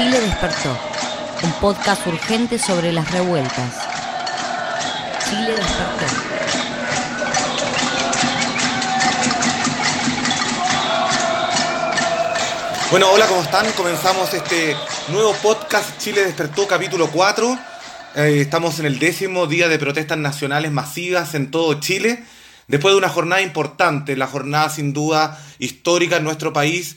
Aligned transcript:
Chile 0.00 0.18
despertó, 0.18 0.78
un 1.42 1.52
podcast 1.60 2.06
urgente 2.06 2.58
sobre 2.58 2.90
las 2.90 3.10
revueltas. 3.10 3.86
Chile 5.28 5.50
despertó. 5.54 6.06
Bueno, 12.90 13.10
hola, 13.10 13.26
¿cómo 13.26 13.42
están? 13.42 13.70
Comenzamos 13.72 14.32
este 14.32 14.74
nuevo 15.08 15.34
podcast 15.34 15.98
Chile 15.98 16.24
despertó 16.24 16.66
capítulo 16.66 17.10
4. 17.10 17.58
Eh, 18.14 18.40
estamos 18.40 18.78
en 18.78 18.86
el 18.86 18.98
décimo 18.98 19.46
día 19.46 19.68
de 19.68 19.78
protestas 19.78 20.16
nacionales 20.16 20.72
masivas 20.72 21.34
en 21.34 21.50
todo 21.50 21.78
Chile. 21.78 22.24
Después 22.68 22.94
de 22.94 22.98
una 22.98 23.10
jornada 23.10 23.42
importante, 23.42 24.16
la 24.16 24.28
jornada 24.28 24.70
sin 24.70 24.94
duda 24.94 25.38
histórica 25.58 26.16
en 26.16 26.24
nuestro 26.24 26.54
país, 26.54 26.96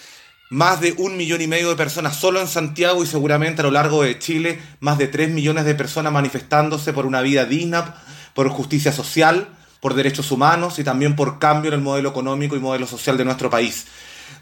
más 0.54 0.82
de 0.82 0.94
un 1.00 1.18
millón 1.18 1.42
y 1.42 1.48
medio 1.48 1.70
de 1.70 1.76
personas 1.76 2.16
solo 2.16 2.40
en 2.40 2.48
Santiago 2.48 3.04
y 3.04 3.08
seguramente 3.08 3.62
a 3.62 3.64
lo 3.64 3.72
largo 3.72 4.04
de 4.04 4.20
Chile, 4.20 4.60
más 4.82 5.00
de 5.00 5.08
tres 5.08 5.32
millones 5.32 5.66
de 5.66 5.74
personas 5.74 6.14
manifestándose 6.14 6.94
por 6.94 7.08
una 7.08 7.22
vida 7.22 7.46
digna, 7.46 7.96
por 8.36 8.48
justicia 8.50 8.92
social, 8.92 9.48
por 9.80 9.96
derechos 9.96 10.32
humanos 10.32 10.78
y 10.78 10.84
también 10.84 11.16
por 11.16 11.40
cambio 11.40 11.70
en 11.70 11.80
el 11.80 11.82
modelo 11.82 12.10
económico 12.10 12.56
y 12.56 12.60
modelo 12.60 12.86
social 12.86 13.18
de 13.18 13.26
nuestro 13.26 13.50
país. 13.50 13.88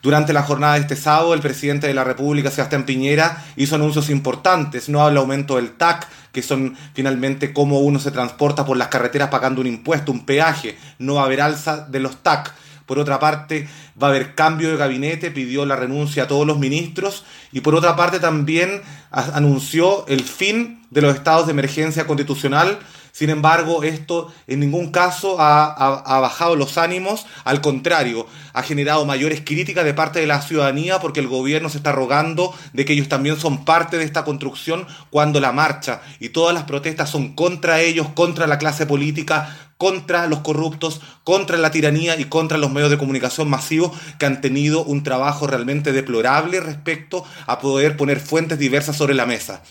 Durante 0.01 0.33
la 0.33 0.43
jornada 0.43 0.73
de 0.73 0.81
este 0.81 0.97
sábado, 0.97 1.33
el 1.33 1.39
presidente 1.39 1.87
de 1.87 1.93
la 1.93 2.03
República, 2.03 2.51
Sebastián 2.51 2.85
Piñera, 2.85 3.45
hizo 3.55 3.75
anuncios 3.75 4.09
importantes, 4.09 4.89
no 4.89 5.05
al 5.05 5.15
aumento 5.15 5.55
del 5.55 5.71
TAC, 5.71 6.09
que 6.33 6.43
son 6.43 6.75
finalmente 6.93 7.53
cómo 7.53 7.79
uno 7.79 8.01
se 8.01 8.11
transporta 8.11 8.65
por 8.65 8.75
las 8.75 8.89
carreteras 8.89 9.29
pagando 9.29 9.61
un 9.61 9.67
impuesto, 9.67 10.11
un 10.11 10.25
peaje, 10.25 10.77
no 10.99 11.15
va 11.15 11.21
a 11.21 11.25
haber 11.25 11.39
alza 11.39 11.87
de 11.87 12.01
los 12.01 12.21
TAC. 12.21 12.53
Por 12.85 12.99
otra 12.99 13.19
parte, 13.19 13.69
va 14.01 14.07
a 14.07 14.09
haber 14.11 14.35
cambio 14.35 14.69
de 14.69 14.77
gabinete, 14.77 15.31
pidió 15.31 15.65
la 15.65 15.75
renuncia 15.75 16.23
a 16.23 16.27
todos 16.27 16.47
los 16.47 16.57
ministros 16.57 17.23
y 17.51 17.61
por 17.61 17.75
otra 17.75 17.95
parte 17.95 18.19
también 18.19 18.81
anunció 19.11 20.05
el 20.07 20.23
fin 20.23 20.85
de 20.89 21.01
los 21.01 21.15
estados 21.15 21.45
de 21.47 21.51
emergencia 21.51 22.07
constitucional. 22.07 22.79
Sin 23.11 23.29
embargo, 23.29 23.83
esto 23.83 24.33
en 24.47 24.61
ningún 24.61 24.91
caso 24.91 25.35
ha, 25.37 26.19
bajado 26.21 26.55
los 26.55 26.77
ánimos, 26.77 27.25
al 27.43 27.59
contrario, 27.59 28.25
ha 28.53 28.63
generado 28.63 29.05
mayores 29.05 29.41
críticas 29.41 29.83
de 29.83 29.93
parte 29.93 30.19
de 30.21 30.27
la 30.27 30.41
ciudadanía 30.41 30.99
porque 30.99 31.19
el 31.19 31.27
gobierno 31.27 31.69
se 31.69 31.77
está 31.77 31.91
rogando 31.91 32.53
de 32.71 32.85
que 32.85 32.93
ellos 32.93 33.09
también 33.09 33.37
son 33.37 33.65
parte 33.65 33.97
de 33.97 34.05
esta 34.05 34.23
construcción 34.23 34.87
cuando 35.09 35.41
la 35.41 35.51
marcha 35.51 36.01
y 36.19 36.29
todas 36.29 36.53
las 36.53 36.63
protestas 36.63 37.09
son 37.09 37.35
contra 37.35 37.81
ellos, 37.81 38.07
contra 38.15 38.47
la 38.47 38.57
clase 38.57 38.85
política, 38.85 39.70
contra 39.81 40.27
los 40.27 40.41
corruptos, 40.41 41.01
contra 41.23 41.57
la 41.57 41.71
tiranía 41.71 42.15
y 42.19 42.25
contra 42.25 42.59
los 42.59 42.71
medios 42.71 42.91
de 42.91 42.99
comunicación 42.99 43.49
masivos 43.49 43.91
que 44.19 44.27
han 44.27 44.39
tenido 44.39 44.83
un 44.83 45.01
trabajo 45.01 45.47
realmente 45.47 45.91
deplorable 45.91 46.59
respecto 46.59 47.25
a 47.47 47.57
poder 47.57 47.97
poner 47.97 48.19
fuentes 48.19 48.59
diversas 48.59 48.95
sobre 48.95 49.15
la 49.15 49.25
mesa. 49.25 49.63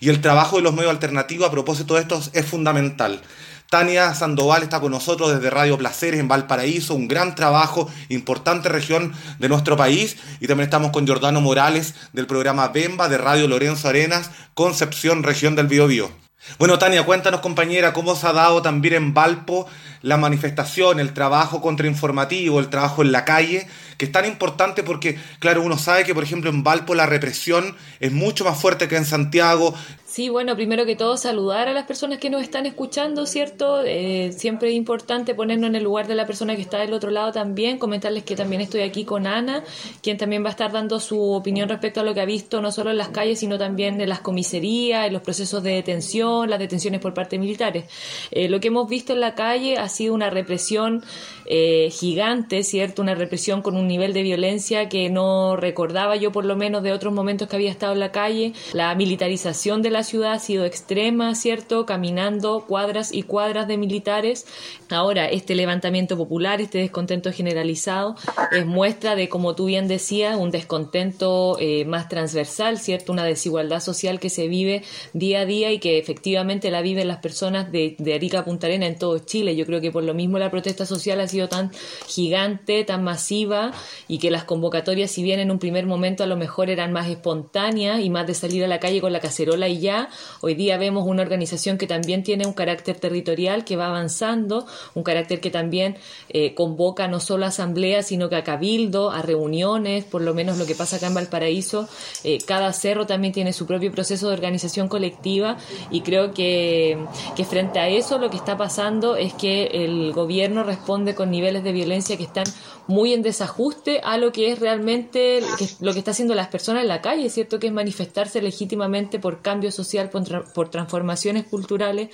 Y 0.00 0.08
el 0.08 0.20
trabajo 0.20 0.56
de 0.56 0.62
los 0.62 0.74
medios 0.74 0.90
alternativos 0.90 1.46
a 1.46 1.52
propósito 1.52 1.94
de 1.94 2.00
esto 2.00 2.20
es 2.32 2.44
fundamental. 2.44 3.22
Tania 3.70 4.12
Sandoval 4.14 4.64
está 4.64 4.80
con 4.80 4.90
nosotros 4.90 5.32
desde 5.32 5.48
Radio 5.48 5.78
Placeres 5.78 6.18
en 6.18 6.26
Valparaíso, 6.26 6.96
un 6.96 7.06
gran 7.06 7.36
trabajo, 7.36 7.88
importante 8.08 8.68
región 8.68 9.12
de 9.38 9.48
nuestro 9.48 9.76
país. 9.76 10.16
Y 10.40 10.48
también 10.48 10.64
estamos 10.64 10.90
con 10.90 11.06
Jordano 11.06 11.40
Morales 11.40 11.94
del 12.12 12.26
programa 12.26 12.66
Bemba 12.66 13.08
de 13.08 13.18
Radio 13.18 13.46
Lorenzo 13.46 13.88
Arenas, 13.88 14.32
Concepción, 14.54 15.22
región 15.22 15.54
del 15.54 15.68
Biobío. 15.68 16.21
Bueno, 16.58 16.76
Tania, 16.78 17.04
cuéntanos, 17.04 17.40
compañera, 17.40 17.92
cómo 17.92 18.16
se 18.16 18.26
ha 18.26 18.32
dado 18.32 18.62
también 18.62 18.94
en 18.94 19.14
Valpo 19.14 19.68
la 20.02 20.16
manifestación, 20.16 20.98
el 20.98 21.12
trabajo 21.12 21.60
contrainformativo, 21.60 22.58
el 22.58 22.68
trabajo 22.68 23.02
en 23.02 23.12
la 23.12 23.24
calle, 23.24 23.68
que 23.96 24.06
es 24.06 24.12
tan 24.12 24.26
importante 24.26 24.82
porque, 24.82 25.16
claro, 25.38 25.62
uno 25.62 25.78
sabe 25.78 26.02
que, 26.04 26.14
por 26.14 26.24
ejemplo, 26.24 26.50
en 26.50 26.64
Valpo 26.64 26.96
la 26.96 27.06
represión 27.06 27.76
es 28.00 28.10
mucho 28.10 28.44
más 28.44 28.60
fuerte 28.60 28.88
que 28.88 28.96
en 28.96 29.04
Santiago, 29.04 29.72
Sí, 30.12 30.28
bueno, 30.28 30.54
primero 30.56 30.84
que 30.84 30.94
todo 30.94 31.16
saludar 31.16 31.68
a 31.68 31.72
las 31.72 31.86
personas 31.86 32.18
que 32.18 32.28
nos 32.28 32.42
están 32.42 32.66
escuchando, 32.66 33.24
¿cierto? 33.24 33.82
Eh, 33.82 34.32
siempre 34.36 34.68
es 34.68 34.74
importante 34.74 35.34
ponernos 35.34 35.70
en 35.70 35.76
el 35.76 35.84
lugar 35.84 36.06
de 36.06 36.14
la 36.14 36.26
persona 36.26 36.54
que 36.54 36.60
está 36.60 36.80
del 36.80 36.92
otro 36.92 37.10
lado 37.10 37.32
también, 37.32 37.78
comentarles 37.78 38.22
que 38.22 38.36
también 38.36 38.60
estoy 38.60 38.82
aquí 38.82 39.06
con 39.06 39.26
Ana, 39.26 39.64
quien 40.02 40.18
también 40.18 40.44
va 40.44 40.48
a 40.48 40.50
estar 40.50 40.70
dando 40.70 41.00
su 41.00 41.18
opinión 41.32 41.66
respecto 41.66 42.00
a 42.00 42.04
lo 42.04 42.12
que 42.12 42.20
ha 42.20 42.26
visto 42.26 42.60
no 42.60 42.70
solo 42.72 42.90
en 42.90 42.98
las 42.98 43.08
calles, 43.08 43.38
sino 43.38 43.56
también 43.56 44.02
en 44.02 44.08
las 44.10 44.20
comisarías, 44.20 45.06
en 45.06 45.14
los 45.14 45.22
procesos 45.22 45.62
de 45.62 45.76
detención, 45.76 46.50
las 46.50 46.58
detenciones 46.58 47.00
por 47.00 47.14
parte 47.14 47.36
de 47.36 47.40
militares. 47.40 47.86
Eh, 48.32 48.50
lo 48.50 48.60
que 48.60 48.68
hemos 48.68 48.90
visto 48.90 49.14
en 49.14 49.20
la 49.20 49.34
calle 49.34 49.78
ha 49.78 49.88
sido 49.88 50.12
una 50.12 50.28
represión 50.28 51.02
eh, 51.46 51.88
gigante, 51.90 52.64
¿cierto? 52.64 53.00
Una 53.00 53.14
represión 53.14 53.62
con 53.62 53.78
un 53.78 53.88
nivel 53.88 54.12
de 54.12 54.22
violencia 54.22 54.90
que 54.90 55.08
no 55.08 55.56
recordaba 55.56 56.16
yo 56.16 56.32
por 56.32 56.44
lo 56.44 56.54
menos 56.54 56.82
de 56.82 56.92
otros 56.92 57.14
momentos 57.14 57.48
que 57.48 57.56
había 57.56 57.70
estado 57.70 57.94
en 57.94 58.00
la 58.00 58.12
calle, 58.12 58.52
la 58.74 58.94
militarización 58.94 59.80
de 59.80 59.88
la 59.88 60.01
ciudad 60.04 60.32
ha 60.32 60.38
sido 60.38 60.64
extrema, 60.64 61.34
¿cierto? 61.34 61.86
Caminando 61.86 62.64
cuadras 62.66 63.12
y 63.12 63.22
cuadras 63.22 63.68
de 63.68 63.76
militares. 63.76 64.46
Ahora, 64.90 65.26
este 65.26 65.54
levantamiento 65.54 66.16
popular, 66.16 66.60
este 66.60 66.78
descontento 66.78 67.32
generalizado, 67.32 68.16
es 68.50 68.66
muestra 68.66 69.14
de, 69.14 69.28
como 69.28 69.54
tú 69.54 69.66
bien 69.66 69.88
decías, 69.88 70.36
un 70.36 70.50
descontento 70.50 71.56
eh, 71.60 71.84
más 71.84 72.08
transversal, 72.08 72.78
¿cierto? 72.78 73.12
Una 73.12 73.24
desigualdad 73.24 73.80
social 73.80 74.20
que 74.20 74.30
se 74.30 74.48
vive 74.48 74.82
día 75.12 75.40
a 75.40 75.46
día 75.46 75.72
y 75.72 75.78
que 75.78 75.98
efectivamente 75.98 76.70
la 76.70 76.82
viven 76.82 77.08
las 77.08 77.18
personas 77.18 77.70
de, 77.72 77.96
de 77.98 78.14
Arica 78.14 78.44
Punta 78.44 78.66
Arena 78.66 78.86
en 78.86 78.98
todo 78.98 79.18
Chile. 79.18 79.56
Yo 79.56 79.66
creo 79.66 79.80
que 79.80 79.90
por 79.90 80.02
lo 80.02 80.14
mismo 80.14 80.38
la 80.38 80.50
protesta 80.50 80.86
social 80.86 81.20
ha 81.20 81.28
sido 81.28 81.48
tan 81.48 81.70
gigante, 82.06 82.84
tan 82.84 83.04
masiva 83.04 83.72
y 84.08 84.18
que 84.18 84.30
las 84.30 84.44
convocatorias, 84.44 85.10
si 85.10 85.22
bien 85.22 85.40
en 85.40 85.50
un 85.50 85.58
primer 85.58 85.86
momento 85.86 86.24
a 86.24 86.26
lo 86.26 86.36
mejor 86.36 86.70
eran 86.70 86.92
más 86.92 87.08
espontáneas 87.08 88.00
y 88.00 88.10
más 88.10 88.26
de 88.26 88.34
salir 88.34 88.64
a 88.64 88.68
la 88.68 88.80
calle 88.80 89.00
con 89.00 89.12
la 89.12 89.20
cacerola 89.20 89.68
y 89.68 89.80
ya, 89.80 89.91
Hoy 90.40 90.54
día 90.54 90.76
vemos 90.76 91.06
una 91.06 91.22
organización 91.22 91.78
que 91.78 91.86
también 91.86 92.22
tiene 92.22 92.46
un 92.46 92.52
carácter 92.52 92.98
territorial, 92.98 93.64
que 93.64 93.76
va 93.76 93.86
avanzando, 93.86 94.66
un 94.94 95.02
carácter 95.02 95.40
que 95.40 95.50
también 95.50 95.96
eh, 96.28 96.54
convoca 96.54 97.08
no 97.08 97.20
solo 97.20 97.44
a 97.44 97.48
asambleas, 97.48 98.06
sino 98.06 98.28
que 98.28 98.36
a 98.36 98.44
cabildo, 98.44 99.10
a 99.10 99.22
reuniones, 99.22 100.04
por 100.04 100.22
lo 100.22 100.34
menos 100.34 100.58
lo 100.58 100.66
que 100.66 100.74
pasa 100.74 100.96
acá 100.96 101.06
en 101.06 101.14
Valparaíso. 101.14 101.88
Eh, 102.24 102.38
cada 102.46 102.72
cerro 102.72 103.06
también 103.06 103.32
tiene 103.32 103.52
su 103.52 103.66
propio 103.66 103.92
proceso 103.92 104.28
de 104.28 104.34
organización 104.34 104.88
colectiva 104.88 105.56
y 105.90 106.00
creo 106.00 106.32
que, 106.32 106.98
que 107.36 107.44
frente 107.44 107.78
a 107.78 107.88
eso 107.88 108.18
lo 108.18 108.30
que 108.30 108.36
está 108.36 108.56
pasando 108.56 109.16
es 109.16 109.34
que 109.34 109.66
el 109.84 110.12
gobierno 110.12 110.64
responde 110.64 111.14
con 111.14 111.30
niveles 111.30 111.62
de 111.64 111.72
violencia 111.72 112.16
que 112.16 112.24
están 112.24 112.44
muy 112.86 113.12
en 113.12 113.22
desajuste 113.22 114.00
a 114.02 114.18
lo 114.18 114.32
que 114.32 114.52
es 114.52 114.58
realmente 114.58 115.40
lo 115.80 115.92
que 115.92 115.98
está 115.98 116.10
haciendo 116.10 116.34
las 116.34 116.48
personas 116.48 116.82
en 116.82 116.88
la 116.88 117.00
calle, 117.00 117.28
¿cierto? 117.30 117.58
Que 117.58 117.68
es 117.68 117.72
manifestarse 117.72 118.42
legítimamente 118.42 119.18
por 119.18 119.40
cambios 119.42 119.74
social, 119.74 120.10
por, 120.10 120.68
transformaciones 120.68 121.46
culturales, 121.46 122.08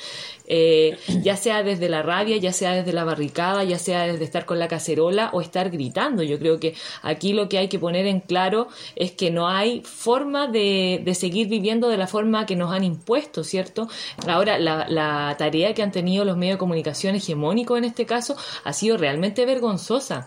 eh, 0.46 0.98
ya 1.22 1.36
sea 1.36 1.62
desde 1.62 1.88
la 1.88 2.02
rabia, 2.02 2.36
ya 2.36 2.52
sea 2.52 2.72
desde 2.72 2.92
la 2.92 3.04
barricada, 3.04 3.64
ya 3.64 3.78
sea 3.78 4.06
desde 4.06 4.24
estar 4.24 4.44
con 4.44 4.58
la 4.58 4.68
cacerola 4.68 5.30
o 5.32 5.40
estar 5.40 5.70
gritando. 5.70 6.22
Yo 6.22 6.38
creo 6.38 6.60
que 6.60 6.74
aquí 7.02 7.32
lo 7.32 7.48
que 7.48 7.58
hay 7.58 7.68
que 7.68 7.78
poner 7.78 8.06
en 8.06 8.20
claro 8.20 8.68
es 8.96 9.12
que 9.12 9.30
no 9.30 9.48
hay 9.48 9.82
forma 9.82 10.46
de, 10.46 11.02
seguir 11.18 11.48
viviendo 11.48 11.88
de 11.88 11.96
la 11.96 12.06
forma 12.06 12.46
que 12.46 12.54
nos 12.54 12.72
han 12.72 12.84
impuesto, 12.84 13.42
¿cierto? 13.42 13.88
Ahora, 14.28 14.58
la, 14.58 14.86
la 14.88 15.34
tarea 15.36 15.74
que 15.74 15.82
han 15.82 15.90
tenido 15.90 16.24
los 16.24 16.36
medios 16.36 16.54
de 16.54 16.58
comunicación 16.58 17.16
hegemónicos 17.16 17.78
en 17.78 17.84
este 17.84 18.06
caso 18.06 18.36
ha 18.64 18.72
sido 18.72 18.96
realmente 18.96 19.44
vergonzosa. 19.46 20.26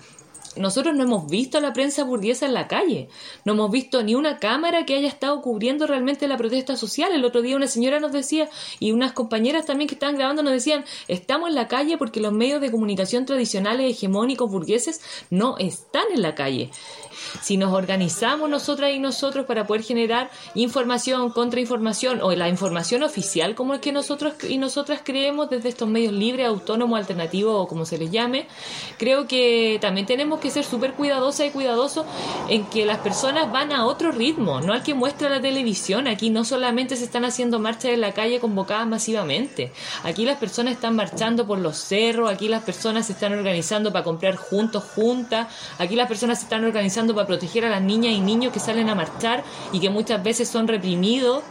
Nosotros 0.58 0.96
no 0.96 1.04
hemos 1.04 1.28
visto 1.30 1.58
a 1.58 1.62
la 1.62 1.72
prensa 1.72 2.04
burguesa 2.04 2.46
en 2.46 2.54
la 2.54 2.68
calle, 2.68 3.08
no 3.46 3.54
hemos 3.54 3.72
visto 3.72 4.04
ni 4.04 4.16
una 4.16 4.38
cámara 4.38 4.86
que 4.86 4.96
haya 4.96 5.08
estado 5.08 5.42
cubriendo 5.42 5.88
realmente 5.88 6.28
la 6.28 6.38
protesta 6.38 6.76
social. 6.76 7.14
El 7.14 7.24
otro 7.24 7.42
día 7.42 7.56
una 7.56 7.68
señora 7.68 8.00
nos 8.00 8.12
decía, 8.12 8.50
y 8.80 8.92
unas 8.92 9.14
compañeras 9.14 9.66
también 9.66 9.88
que 9.88 9.96
estaban 9.96 10.16
grabando 10.16 10.44
nos 10.44 10.52
decían, 10.52 10.84
estamos 11.08 11.50
en 11.50 11.56
la 11.56 11.70
calle 11.70 11.98
porque 11.98 12.20
los 12.20 12.34
medios 12.34 12.60
de 12.60 12.70
comunicación 12.70 13.26
tradicionales, 13.26 13.92
hegemónicos, 13.92 14.52
burgueses, 14.52 15.02
no 15.30 15.58
están 15.58 16.06
en 16.14 16.22
la 16.22 16.36
calle 16.36 16.70
si 17.42 17.58
nos 17.58 17.74
organizamos 17.74 18.50
nosotras 18.50 18.92
y 18.94 19.00
nosotros 19.00 19.46
para 19.46 19.68
poder 19.68 19.84
generar 19.84 20.30
información, 20.56 21.32
contrainformación 21.32 22.22
o 22.22 22.32
la 22.34 22.50
información 22.50 23.04
oficial 23.04 23.56
como 23.56 23.74
es 23.74 23.82
que 23.82 23.92
nosotros 23.92 24.34
y 24.48 24.58
nosotras 24.58 25.02
creemos 25.04 25.50
desde 25.50 25.70
estos 25.70 25.88
medios 25.88 26.14
libres, 26.14 26.48
autónomos, 26.48 27.00
alternativos 27.00 27.54
o 27.56 27.68
como 27.68 27.86
se 27.86 27.98
les 27.98 28.12
llame, 28.12 28.48
creo 28.98 29.28
que 29.28 29.78
también 29.82 30.06
tenemos 30.06 30.40
que 30.40 30.50
ser 30.50 30.64
súper 30.64 30.94
cuidadosas 30.94 31.48
y 31.48 31.50
cuidadosos 31.52 32.06
en 32.50 32.66
que 32.66 32.86
las 32.86 33.00
personas 33.00 33.52
van 33.52 33.72
a 33.72 33.86
otro 33.86 34.12
ritmo, 34.12 34.62
no 34.62 34.74
al 34.74 34.84
que 34.84 34.94
muestra 34.94 35.30
la 35.30 35.42
televisión. 35.42 36.08
Aquí 36.08 36.30
no 36.30 36.44
solamente 36.44 36.96
se 36.96 37.06
están 37.06 37.26
haciendo 37.26 37.60
marchas 37.60 37.92
en 37.92 38.02
la 38.02 38.14
calle 38.14 38.40
convocadas 38.40 38.88
masivamente, 38.88 39.72
aquí 40.04 40.26
las 40.26 40.38
personas 40.38 40.74
están 40.74 40.96
marchando 40.96 41.48
por 41.48 41.60
los 41.60 41.78
cerros, 41.78 42.32
aquí 42.32 42.48
las 42.48 42.64
personas 42.64 43.08
se 43.08 43.14
están 43.14 43.34
organizando 43.34 43.92
para 43.92 44.04
comprar 44.04 44.36
juntos, 44.36 44.84
juntas, 44.96 45.48
aquí 45.78 45.96
las 45.96 46.08
personas 46.08 46.40
se 46.40 46.46
están 46.46 46.66
organizando 46.66 47.14
para 47.16 47.21
proteger 47.26 47.66
a 47.66 47.70
las 47.70 47.82
niñas 47.82 48.14
y 48.14 48.20
niños 48.20 48.54
que 48.54 48.60
salen 48.60 48.90
a 48.90 48.96
marchar 48.96 49.44
y 49.72 49.80
que 49.80 49.90
muchas 49.90 50.24
veces 50.24 50.48
son 50.50 50.68
reprimidos. 50.68 51.44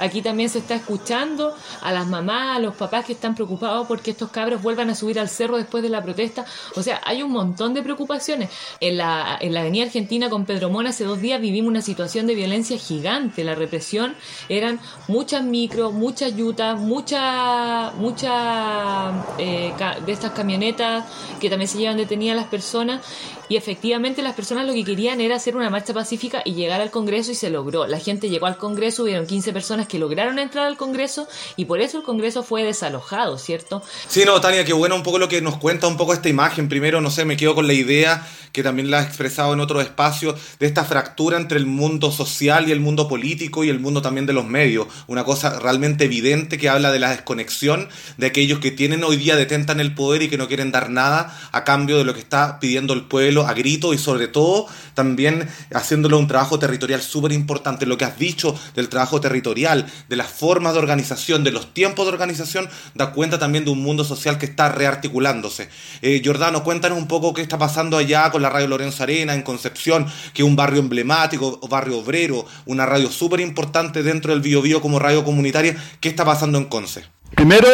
Aquí 0.00 0.22
también 0.22 0.48
se 0.48 0.60
está 0.60 0.76
escuchando 0.76 1.56
a 1.82 1.90
las 1.90 2.06
mamás, 2.06 2.56
a 2.56 2.60
los 2.60 2.76
papás 2.76 3.04
que 3.04 3.14
están 3.14 3.34
preocupados 3.34 3.88
porque 3.88 4.12
estos 4.12 4.30
cabros 4.30 4.62
vuelvan 4.62 4.90
a 4.90 4.94
subir 4.94 5.18
al 5.18 5.28
cerro 5.28 5.56
después 5.56 5.82
de 5.82 5.88
la 5.88 6.04
protesta. 6.04 6.46
O 6.76 6.82
sea, 6.84 7.00
hay 7.04 7.22
un 7.22 7.32
montón 7.32 7.74
de 7.74 7.82
preocupaciones. 7.82 8.48
En 8.78 8.96
la, 8.96 9.36
en 9.40 9.54
la 9.54 9.60
Avenida 9.60 9.86
Argentina 9.86 10.30
con 10.30 10.44
Pedro 10.44 10.70
Mona 10.70 10.90
hace 10.90 11.02
dos 11.02 11.20
días 11.20 11.40
vivimos 11.40 11.68
una 11.68 11.82
situación 11.82 12.28
de 12.28 12.36
violencia 12.36 12.78
gigante. 12.78 13.42
La 13.42 13.56
represión 13.56 14.14
eran 14.48 14.78
muchas 15.08 15.42
micros, 15.42 15.92
muchas 15.92 16.36
yutas, 16.36 16.78
muchas 16.78 17.92
mucha, 17.96 19.12
eh, 19.38 19.72
de 20.04 20.12
estas 20.12 20.32
camionetas 20.32 21.04
que 21.40 21.50
también 21.50 21.68
se 21.68 21.78
llevan 21.78 21.96
detenidas 21.96 22.36
las 22.36 22.46
personas 22.46 23.00
y 23.48 23.56
efectivamente 23.56 24.22
las 24.22 24.34
personas 24.34 24.66
lo 24.66 24.72
que 24.72 24.84
querían 24.84 25.20
era 25.20 25.36
hacer 25.36 25.56
una 25.56 25.70
marcha 25.70 25.94
pacífica 25.94 26.42
y 26.44 26.54
llegar 26.54 26.80
al 26.80 26.90
Congreso 26.90 27.32
y 27.32 27.34
se 27.34 27.50
logró. 27.50 27.86
La 27.86 27.98
gente 27.98 28.28
llegó 28.28 28.46
al 28.46 28.56
Congreso, 28.56 29.04
hubieron 29.04 29.26
15 29.26 29.52
personas 29.52 29.86
que 29.86 29.98
lograron 29.98 30.38
entrar 30.38 30.66
al 30.66 30.76
Congreso 30.76 31.28
y 31.56 31.64
por 31.64 31.80
eso 31.80 31.98
el 31.98 32.04
Congreso 32.04 32.42
fue 32.42 32.62
desalojado, 32.62 33.38
¿cierto? 33.38 33.82
Sí, 34.08 34.24
no, 34.24 34.40
Tania, 34.40 34.64
qué 34.64 34.72
bueno 34.72 34.96
un 34.96 35.02
poco 35.02 35.18
lo 35.18 35.28
que 35.28 35.40
nos 35.40 35.56
cuenta 35.56 35.86
un 35.86 35.96
poco 35.96 36.12
esta 36.12 36.28
imagen. 36.28 36.68
Primero, 36.68 37.00
no 37.00 37.10
sé, 37.10 37.24
me 37.24 37.36
quedo 37.36 37.54
con 37.54 37.66
la 37.66 37.72
idea 37.72 38.26
que 38.52 38.62
también 38.62 38.90
la 38.90 38.98
has 38.98 39.06
expresado 39.06 39.52
en 39.52 39.60
otro 39.60 39.80
espacio 39.80 40.34
de 40.58 40.66
esta 40.66 40.84
fractura 40.84 41.36
entre 41.36 41.58
el 41.58 41.66
mundo 41.66 42.10
social 42.10 42.68
y 42.68 42.72
el 42.72 42.80
mundo 42.80 43.08
político 43.08 43.64
y 43.64 43.68
el 43.68 43.78
mundo 43.78 44.02
también 44.02 44.26
de 44.26 44.32
los 44.32 44.46
medios. 44.46 44.86
Una 45.06 45.24
cosa 45.24 45.58
realmente 45.58 46.04
evidente 46.04 46.58
que 46.58 46.68
habla 46.68 46.90
de 46.90 46.98
la 46.98 47.10
desconexión 47.10 47.88
de 48.16 48.26
aquellos 48.26 48.58
que 48.58 48.70
tienen 48.70 49.04
hoy 49.04 49.16
día 49.16 49.36
detentan 49.36 49.80
el 49.80 49.94
poder 49.94 50.22
y 50.22 50.28
que 50.28 50.38
no 50.38 50.48
quieren 50.48 50.72
dar 50.72 50.90
nada 50.90 51.38
a 51.52 51.64
cambio 51.64 51.98
de 51.98 52.04
lo 52.04 52.14
que 52.14 52.20
está 52.20 52.58
pidiendo 52.60 52.94
el 52.94 53.02
pueblo 53.02 53.37
a 53.46 53.54
grito 53.54 53.94
y 53.94 53.98
sobre 53.98 54.28
todo 54.28 54.66
también 54.94 55.48
haciéndolo 55.72 56.18
un 56.18 56.26
trabajo 56.26 56.58
territorial 56.58 57.02
súper 57.02 57.32
importante. 57.32 57.86
Lo 57.86 57.96
que 57.96 58.04
has 58.04 58.18
dicho 58.18 58.58
del 58.74 58.88
trabajo 58.88 59.20
territorial, 59.20 59.86
de 60.08 60.16
las 60.16 60.28
formas 60.28 60.72
de 60.72 60.80
organización, 60.80 61.44
de 61.44 61.52
los 61.52 61.72
tiempos 61.74 62.06
de 62.06 62.12
organización, 62.12 62.68
da 62.94 63.12
cuenta 63.12 63.38
también 63.38 63.64
de 63.64 63.70
un 63.70 63.82
mundo 63.82 64.04
social 64.04 64.38
que 64.38 64.46
está 64.46 64.70
rearticulándose. 64.70 65.68
Eh, 66.02 66.22
Jordano, 66.24 66.64
cuéntanos 66.64 66.98
un 66.98 67.08
poco 67.08 67.34
qué 67.34 67.42
está 67.42 67.58
pasando 67.58 67.96
allá 67.96 68.30
con 68.30 68.42
la 68.42 68.50
radio 68.50 68.68
Lorenzo 68.68 69.02
Arena 69.02 69.34
en 69.34 69.42
Concepción, 69.42 70.06
que 70.32 70.42
es 70.42 70.48
un 70.48 70.56
barrio 70.56 70.80
emblemático, 70.80 71.60
barrio 71.68 71.98
obrero, 71.98 72.46
una 72.66 72.86
radio 72.86 73.10
súper 73.10 73.40
importante 73.40 74.02
dentro 74.02 74.32
del 74.32 74.40
Biobío 74.40 74.80
como 74.80 74.98
radio 74.98 75.24
comunitaria. 75.24 75.76
¿Qué 76.00 76.08
está 76.08 76.24
pasando 76.24 76.58
en 76.58 76.64
Conce? 76.64 77.04
Primero, 77.34 77.68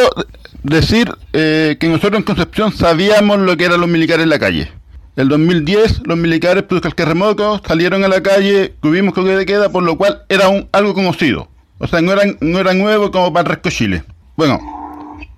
decir 0.63 1.11
eh, 1.33 1.77
que 1.79 1.89
nosotros 1.89 2.19
en 2.19 2.25
Concepción 2.25 2.77
sabíamos 2.77 3.39
lo 3.39 3.57
que 3.57 3.65
eran 3.65 3.81
los 3.81 3.89
militares 3.89 4.25
en 4.25 4.31
la 4.31 4.39
calle. 4.39 4.73
El 5.17 5.29
2010 5.29 6.03
los 6.07 6.19
militares 6.19 6.65
pues, 6.69 6.83
el 6.85 7.07
remoto 7.07 7.63
salieron 7.67 8.03
a 8.05 8.09
la 8.09 8.23
calle, 8.23 8.75
tuvimos 8.81 9.15
que 9.15 9.21
de 9.23 9.47
queda, 9.47 9.69
por 9.69 9.85
lo 9.85 9.97
cual 9.97 10.23
era 10.29 10.49
un, 10.49 10.69
algo 10.73 10.93
conocido. 10.95 11.49
O 11.79 11.87
sea, 11.87 12.01
no 12.01 12.13
era, 12.13 12.23
no 12.41 12.75
nuevo 12.75 13.11
como 13.11 13.33
para 13.33 13.49
el 13.49 13.55
Resco 13.55 13.71
Chile. 13.71 14.03
Bueno, 14.37 14.59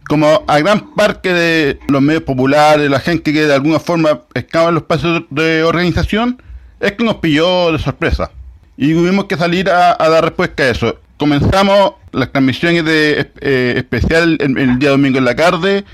como 0.09 0.45
a 0.47 0.59
gran 0.61 0.95
parte 0.95 1.33
de 1.33 1.79
los 1.89 2.01
medios 2.01 2.23
populares, 2.23 2.89
la 2.89 3.01
gente 3.01 3.33
que 3.33 3.47
de 3.47 3.55
alguna 3.55 3.79
forma 3.79 4.23
escapa 4.35 4.69
en 4.69 4.77
los 4.77 4.85
pasos 4.85 5.25
de 5.31 5.63
organización, 5.63 6.43
es 6.81 6.93
que 6.93 7.05
nos 7.05 7.17
pilló 7.17 7.73
de 7.73 7.79
sorpresa. 7.79 8.31
Y 8.77 8.93
tuvimos 8.93 9.25
que 9.25 9.37
salir 9.37 9.71
a, 9.71 9.97
dar 9.97 10.25
respuesta 10.25 10.63
a 10.63 10.71
eso. 10.71 11.01
Comenzamos 11.19 11.95
las 12.13 12.31
transmisiones 12.31 12.85
de 12.85 13.31
eh, 13.41 13.75
especial 13.77 14.37
el, 14.41 14.79
día 14.79 14.91
domingo 14.91 15.19
en 15.19 15.25
la 15.25 15.35
tarde. 15.35 15.85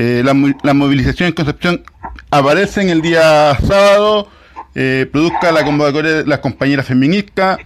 Eh, 0.00 0.22
la, 0.24 0.74
movilización 0.74 1.26
en 1.26 1.34
Concepción 1.34 1.82
aparece 2.30 2.82
en 2.82 2.90
el 2.90 3.02
día 3.02 3.58
sábado, 3.66 4.28
eh, 4.76 5.08
produzca 5.10 5.50
la 5.50 5.64
convocatoria 5.64 6.18
de 6.18 6.24
las 6.24 6.38
compañeras 6.38 6.86
feministas, 6.86 7.58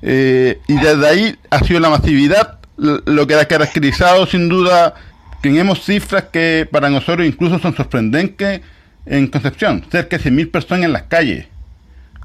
eh, 0.00 0.60
y 0.68 0.74
desde 0.74 1.08
ahí 1.08 1.36
ha 1.50 1.58
sido 1.64 1.80
la 1.80 1.90
masividad 1.90 2.60
lo 2.76 3.26
que 3.26 3.34
ha 3.34 3.44
caracterizado 3.48 4.24
sin 4.26 4.48
duda, 4.48 4.94
tenemos 5.42 5.84
cifras 5.84 6.26
que 6.32 6.68
para 6.70 6.90
nosotros 6.90 7.26
incluso 7.26 7.58
son 7.58 7.74
sorprendentes 7.74 8.60
en 9.04 9.26
Concepción, 9.26 9.84
cerca 9.90 10.16
de 10.16 10.30
100.000 10.30 10.50
personas 10.52 10.84
en 10.84 10.92
las 10.92 11.02
calles, 11.02 11.48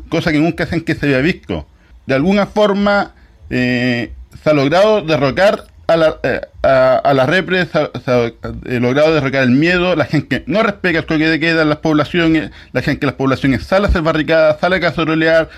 cosa 0.10 0.32
que 0.32 0.38
nunca 0.38 0.68
se, 0.68 0.84
que 0.84 0.94
se 0.94 1.08
había 1.08 1.22
visto. 1.22 1.68
De 2.06 2.14
alguna 2.14 2.46
forma 2.46 3.16
eh, 3.50 4.12
se 4.44 4.48
ha 4.48 4.54
logrado 4.54 5.02
derrocar 5.02 5.66
a 5.88 5.98
la, 5.98 6.20
eh, 6.24 6.42
a, 6.64 7.14
la 7.14 7.26
repre 7.26 7.66
se 7.66 7.78
ha, 7.78 8.32
logrado 8.80 9.14
derrocar 9.14 9.44
el 9.44 9.52
miedo, 9.52 9.96
la 9.96 10.06
gente 10.06 10.44
no 10.48 10.64
respeta 10.64 11.00
el 11.00 11.06
toque 11.06 11.28
de 11.28 11.40
queda 11.40 11.62
en 11.62 11.70
las 11.70 11.80
poblaciones, 11.80 12.52
la 12.72 12.82
gente 12.82 13.02
que 13.02 13.06
las 13.06 13.16
poblaciones 13.16 13.64
sale 13.64 13.86
a 13.86 13.90
hacer 13.90 14.02
barricadas, 14.02 14.60
sale 14.60 14.78
a 14.78 14.80
cacerolear, 14.80 15.50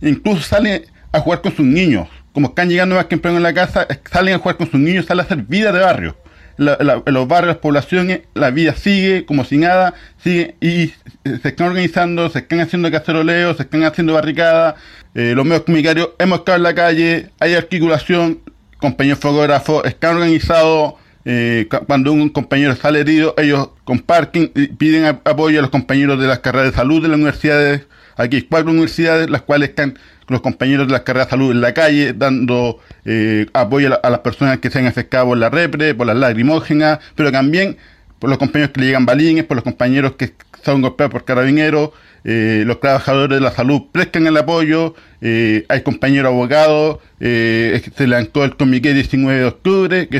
incluso 0.00 0.42
sale 0.42 0.86
a 1.12 1.20
jugar 1.20 1.40
con 1.40 1.54
sus 1.54 1.66
niños. 1.66 2.08
Como 2.32 2.48
están 2.48 2.68
llegando 2.68 2.96
más 2.96 3.06
que 3.06 3.20
en 3.22 3.42
la 3.42 3.54
casa, 3.54 3.86
salen 4.10 4.34
a 4.34 4.38
jugar 4.38 4.56
con 4.56 4.70
sus 4.70 4.80
niños, 4.80 5.06
salen 5.06 5.20
a 5.20 5.24
hacer 5.24 5.38
vida 5.42 5.72
de 5.72 5.80
barrio. 5.80 6.16
en 6.58 7.14
los 7.14 7.28
barrios, 7.28 7.54
las 7.54 7.58
poblaciones, 7.58 8.22
la 8.34 8.50
vida 8.50 8.74
sigue 8.74 9.24
como 9.24 9.44
si 9.44 9.58
nada, 9.58 9.94
sigue 10.18 10.56
y 10.60 10.92
se 11.24 11.48
están 11.48 11.68
organizando, 11.68 12.28
se 12.30 12.40
están 12.40 12.60
haciendo 12.60 12.90
caceroleos, 12.90 13.56
se 13.56 13.64
están 13.64 13.84
haciendo 13.84 14.14
barricadas, 14.14 14.74
eh, 15.14 15.32
los 15.36 15.44
medios 15.44 15.62
comunitarios 15.62 16.10
hemos 16.18 16.40
estado 16.40 16.56
en 16.56 16.62
la 16.64 16.74
calle, 16.74 17.30
hay 17.38 17.54
articulación, 17.54 18.40
compañeros 18.84 19.18
fotógrafos, 19.18 19.84
están 19.84 20.16
organizados. 20.16 20.94
Eh, 21.26 21.68
cuando 21.86 22.12
un 22.12 22.28
compañero 22.28 22.76
sale 22.76 23.00
herido, 23.00 23.34
ellos 23.38 23.70
comparten 23.84 24.52
y 24.54 24.66
piden 24.68 25.06
apoyo 25.06 25.58
a 25.58 25.62
los 25.62 25.70
compañeros 25.70 26.20
de 26.20 26.26
las 26.26 26.40
carreras 26.40 26.72
de 26.72 26.76
salud 26.76 27.00
de 27.02 27.08
las 27.08 27.16
universidades. 27.16 27.86
Aquí 28.16 28.36
hay 28.36 28.42
cuatro 28.42 28.70
universidades, 28.70 29.30
las 29.30 29.40
cuales 29.40 29.70
están 29.70 29.98
los 30.28 30.42
compañeros 30.42 30.86
de 30.86 30.92
las 30.92 31.00
carreras 31.00 31.28
de 31.28 31.30
salud 31.30 31.50
en 31.50 31.62
la 31.62 31.72
calle, 31.72 32.12
dando 32.12 32.78
eh, 33.06 33.46
apoyo 33.54 33.98
a, 34.02 34.10
las 34.10 34.20
personas 34.20 34.58
que 34.58 34.70
se 34.70 34.78
han 34.78 34.86
afectado 34.86 35.26
por 35.28 35.38
la 35.38 35.48
repre, 35.48 35.94
por 35.94 36.06
las 36.06 36.16
lacrimógenas, 36.16 36.98
pero 37.14 37.32
también 37.32 37.78
por 38.18 38.28
los 38.28 38.38
compañeros 38.38 38.72
que 38.72 38.80
le 38.80 38.86
llegan 38.88 39.06
balines, 39.06 39.44
por 39.44 39.56
los 39.56 39.64
compañeros 39.64 40.12
que 40.12 40.34
son 40.62 40.82
golpeados 40.82 41.10
por 41.10 41.24
carabineros, 41.24 41.90
eh, 42.26 42.64
los 42.66 42.80
trabajadores 42.80 43.36
de 43.36 43.44
la 43.44 43.52
salud 43.52 43.82
prestan 43.92 44.26
el 44.26 44.36
apoyo, 44.38 44.94
eh, 45.20 45.66
hay 45.68 45.82
compañeros 45.82 46.32
abogados, 46.32 46.98
eh, 47.20 47.82
se 47.94 48.06
lanzó 48.06 48.44
el 48.44 48.56
comité 48.56 48.94
19 48.94 49.40
de 49.40 49.44
octubre, 49.44 50.08
que 50.08 50.16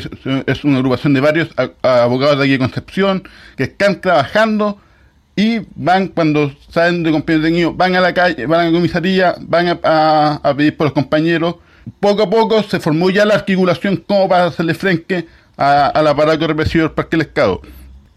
es, 0.46 0.64
una 0.64 0.76
agrupación 0.76 1.14
de 1.14 1.20
varios 1.20 1.48
abogados 1.80 2.38
de 2.38 2.44
aquí 2.44 2.52
de 2.52 2.58
Concepción, 2.58 3.22
que 3.56 3.64
están 3.64 4.02
trabajando 4.02 4.78
y 5.34 5.60
van, 5.76 6.08
cuando 6.08 6.52
salen 6.68 7.04
de 7.04 7.10
compañeros 7.10 7.50
niños, 7.50 7.74
van 7.74 7.96
a 7.96 8.00
la 8.00 8.12
calle, 8.12 8.44
van 8.44 8.60
a 8.60 8.64
la 8.64 8.72
comisaría, 8.72 9.34
van 9.40 9.80
a, 9.82 10.54
pedir 10.56 10.76
por 10.76 10.88
los 10.88 10.92
compañeros. 10.92 11.56
Poco 12.00 12.24
a 12.24 12.30
poco 12.30 12.62
se 12.62 12.80
formó 12.80 13.08
ya 13.08 13.24
la 13.24 13.34
articulación 13.34 13.96
como 13.96 14.28
para 14.28 14.46
hacerle 14.46 14.74
frente 14.74 15.26
al 15.56 16.06
aparato 16.06 16.46
represivo 16.46 16.84
del 16.84 16.92
Parque 16.92 17.16
del 17.16 17.26
Estado 17.26 17.62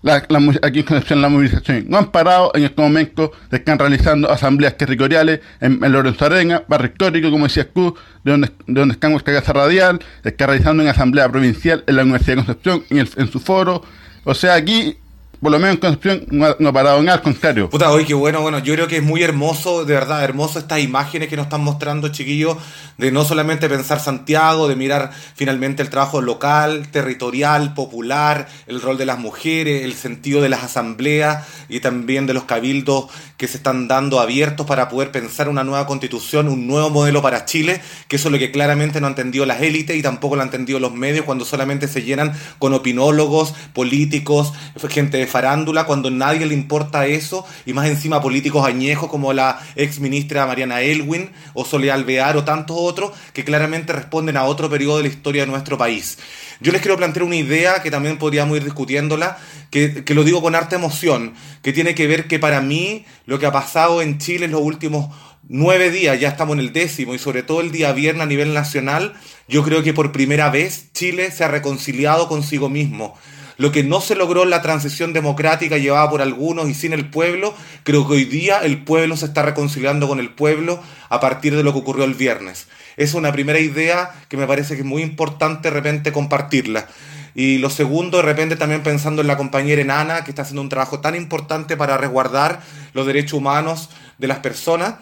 la, 0.08 0.42
aquí 0.64 0.80
en 0.80 0.86
Concepción 0.86 1.22
la 1.22 1.30
movilización. 1.30 1.86
No 1.88 1.98
han 1.98 2.12
parado, 2.12 2.52
en 2.56 2.64
este 2.64 2.82
momento 2.82 3.32
se 3.50 3.58
están 3.58 3.78
realizando 3.78 4.32
asambleas 4.32 4.78
territoriales 4.78 5.42
en, 5.60 5.80
Lorenzo 5.92 6.26
Arena, 6.26 6.64
barrio 6.68 6.92
histórico, 6.92 7.30
como 7.30 7.46
decía 7.46 7.70
Q, 7.70 7.96
de 8.24 8.32
donde, 8.32 8.48
de 8.66 8.80
donde 8.80 8.94
está 8.94 9.10
nuestra 9.10 9.34
casa 9.34 9.54
radial, 9.54 10.00
se 10.24 10.30
está 10.30 10.48
realizando 10.48 10.82
una 10.82 10.92
asamblea 10.92 11.30
provincial 11.30 11.84
en 11.86 11.96
la 11.96 12.04
Universidad 12.04 12.38
de 12.38 12.46
Concepción, 12.46 12.84
en, 12.90 13.08
en 13.16 13.32
su 13.32 13.40
foro, 13.40 13.84
o 14.24 14.34
sea, 14.34 14.56
aquí 14.56 14.98
por 15.42 15.52
lo 15.52 15.60
menos 15.60 15.76
en 15.76 15.80
Concepción 15.80 16.26
no, 16.32 16.46
ha 16.46 16.74
parado 16.74 17.02
nada, 17.02 17.18
al 17.18 17.24
contrario. 17.24 17.70
Puta, 17.70 17.92
hoy 17.92 18.06
qué 18.06 18.14
bueno, 18.14 18.42
bueno, 18.42 18.60
yo 18.60 18.74
creo 18.74 18.88
que 18.88 18.98
es 18.98 19.04
muy 19.04 19.22
hermoso, 19.24 19.86
de 19.86 19.94
verdad, 19.94 20.24
hermoso 20.24 20.60
estas 20.60 20.80
imágenes 20.80 21.30
que 21.30 21.36
nos 21.36 21.46
están 21.46 21.62
mostrando, 21.62 22.10
chiquillos, 22.10 22.58
de 22.98 23.12
no 23.12 23.24
solamente 23.24 23.70
pensar 23.70 24.00
Santiago, 24.00 24.68
de 24.68 24.76
mirar 24.76 25.12
finalmente 25.36 25.84
el 25.84 25.90
trabajo 25.90 26.22
local, 26.22 26.88
territorial, 26.92 27.74
popular, 27.74 28.48
el 28.66 28.82
rol 28.82 28.98
de 28.98 29.06
las 29.06 29.20
mujeres, 29.20 29.84
el 29.84 29.94
sentido 29.94 30.42
de 30.42 30.50
las 30.50 30.64
asambleas 30.64 31.46
y 31.70 31.80
también 31.80 32.26
de 32.26 32.34
los 32.34 32.46
cabildos 32.46 33.06
que 33.38 33.48
se 33.48 33.58
están 33.58 33.88
dando 33.88 34.20
abiertos 34.20 34.66
para 34.66 34.90
poder 34.90 35.12
pensar 35.12 35.48
una 35.50 35.64
nueva 35.64 35.86
constitución, 35.86 36.48
un 36.48 36.66
nuevo 36.66 36.90
modelo 36.90 37.22
para 37.22 37.46
Chile, 37.46 37.82
que 38.08 38.16
eso 38.16 38.30
es 38.30 38.32
lo 38.32 38.40
que 38.40 38.52
claramente 38.52 39.00
no 39.00 39.08
han 39.08 39.12
entendido 39.12 39.46
las 39.46 39.62
élites 39.62 39.96
y 39.96 40.02
tampoco 40.02 40.36
lo 40.36 40.42
han 40.42 40.48
entendido 40.48 40.80
los 40.80 40.94
medios 40.94 41.26
cuando 41.26 41.46
solamente 41.46 41.88
se 41.88 42.02
llenan 42.02 42.34
con 42.58 42.74
opinólogos, 42.74 43.54
políticos, 43.74 44.54
gente 44.90 45.18
de 45.18 45.27
farándula 45.28 45.86
cuando 45.86 46.10
nadie 46.10 46.46
le 46.46 46.54
importa 46.54 47.06
eso 47.06 47.46
y 47.66 47.74
más 47.74 47.88
encima 47.88 48.22
políticos 48.22 48.66
añejos 48.66 49.10
como 49.10 49.34
la 49.34 49.60
ex 49.76 50.00
ministra 50.00 50.46
Mariana 50.46 50.82
Elwin 50.82 51.30
o 51.54 51.66
Soledad 51.66 51.96
Alvear 51.96 52.38
o 52.38 52.44
tantos 52.44 52.78
otros 52.80 53.12
que 53.34 53.44
claramente 53.44 53.94
responden 53.94 54.38
a 54.38 54.46
otro 54.46 54.70
periodo 54.70 54.98
de 54.98 55.04
la 55.04 55.10
historia 55.10 55.46
de 55.46 55.52
nuestro 55.52 55.78
país. 55.78 56.18
Yo 56.60 56.72
les 56.72 56.82
quiero 56.82 56.98
plantear 56.98 57.24
una 57.24 57.36
idea 57.36 57.84
que 57.84 57.92
también 57.92 58.18
podríamos 58.18 58.58
ir 58.58 58.64
discutiéndola, 58.64 59.38
que, 59.70 60.04
que 60.04 60.14
lo 60.16 60.24
digo 60.24 60.42
con 60.42 60.56
harta 60.56 60.76
emoción, 60.76 61.34
que 61.62 61.74
tiene 61.74 61.94
que 61.94 62.08
ver 62.08 62.28
que 62.28 62.40
para 62.40 62.62
mí 62.62 63.06
lo 63.26 63.38
que 63.38 63.46
ha 63.46 63.52
pasado 63.52 64.02
en 64.02 64.18
Chile 64.18 64.46
en 64.46 64.52
los 64.52 64.62
últimos 64.62 65.10
nueve 65.50 65.92
días, 65.92 66.20
ya 66.20 66.30
estamos 66.30 66.56
en 66.56 66.60
el 66.60 66.74
décimo, 66.74 67.14
y 67.14 67.20
sobre 67.20 67.44
todo 67.44 67.62
el 67.62 67.72
día 67.72 67.92
viernes 67.94 68.24
a 68.24 68.26
nivel 68.26 68.54
nacional, 68.54 69.14
yo 69.48 69.64
creo 69.64 69.84
que 69.84 69.94
por 69.94 70.12
primera 70.12 70.50
vez 70.50 70.92
Chile 70.94 71.32
se 71.32 71.44
ha 71.44 71.48
reconciliado 71.48 72.28
consigo 72.28 72.70
mismo 72.70 73.16
lo 73.58 73.72
que 73.72 73.84
no 73.84 74.02
se 74.02 74.16
logró 74.16 74.44
en 74.44 74.50
la 74.50 74.62
transición 74.62 75.14
democrática 75.14 75.78
llevada 75.78 76.10
por 76.10 76.22
algunos 76.22 76.70
y 76.70 76.74
sin 76.74 76.94
el 76.94 77.10
pueblo, 77.10 77.54
creo 77.84 78.08
que 78.08 78.14
hoy 78.14 78.26
día 78.26 78.60
el 78.60 78.84
pueblo 78.84 79.18
se 79.18 79.26
está 79.26 79.42
reconciliando 79.42 80.08
con 80.08 80.20
el 80.20 80.30
pueblo 80.30 80.80
a 81.10 81.20
partir 81.20 81.56
de 81.56 81.64
lo 81.64 81.74
que 81.74 81.80
ocurrió 81.80 82.06
el 82.06 82.14
viernes. 82.14 82.68
Es 82.98 83.14
una 83.14 83.32
primera 83.32 83.60
idea 83.60 84.12
que 84.30 84.38
me 84.38 84.48
parece 84.48 84.76
que 84.76 84.82
es 84.82 84.88
muy 84.88 85.02
importante 85.02 85.70
de 85.70 85.74
repente 85.74 86.12
compartirla. 86.12 86.88
Y 87.36 87.60
lo 87.60 87.70
segundo, 87.70 88.18
de 88.18 88.24
repente 88.24 88.56
también 88.56 88.82
pensando 88.82 89.22
en 89.22 89.28
la 89.28 89.38
compañera 89.38 89.82
Enana, 89.82 90.24
que 90.24 90.32
está 90.32 90.42
haciendo 90.42 90.64
un 90.64 90.70
trabajo 90.70 91.02
tan 91.02 91.16
importante 91.16 91.78
para 91.78 91.98
resguardar 91.98 92.62
los 92.94 93.06
derechos 93.06 93.34
humanos 93.34 93.90
de 94.18 94.28
las 94.28 94.40
personas, 94.40 94.96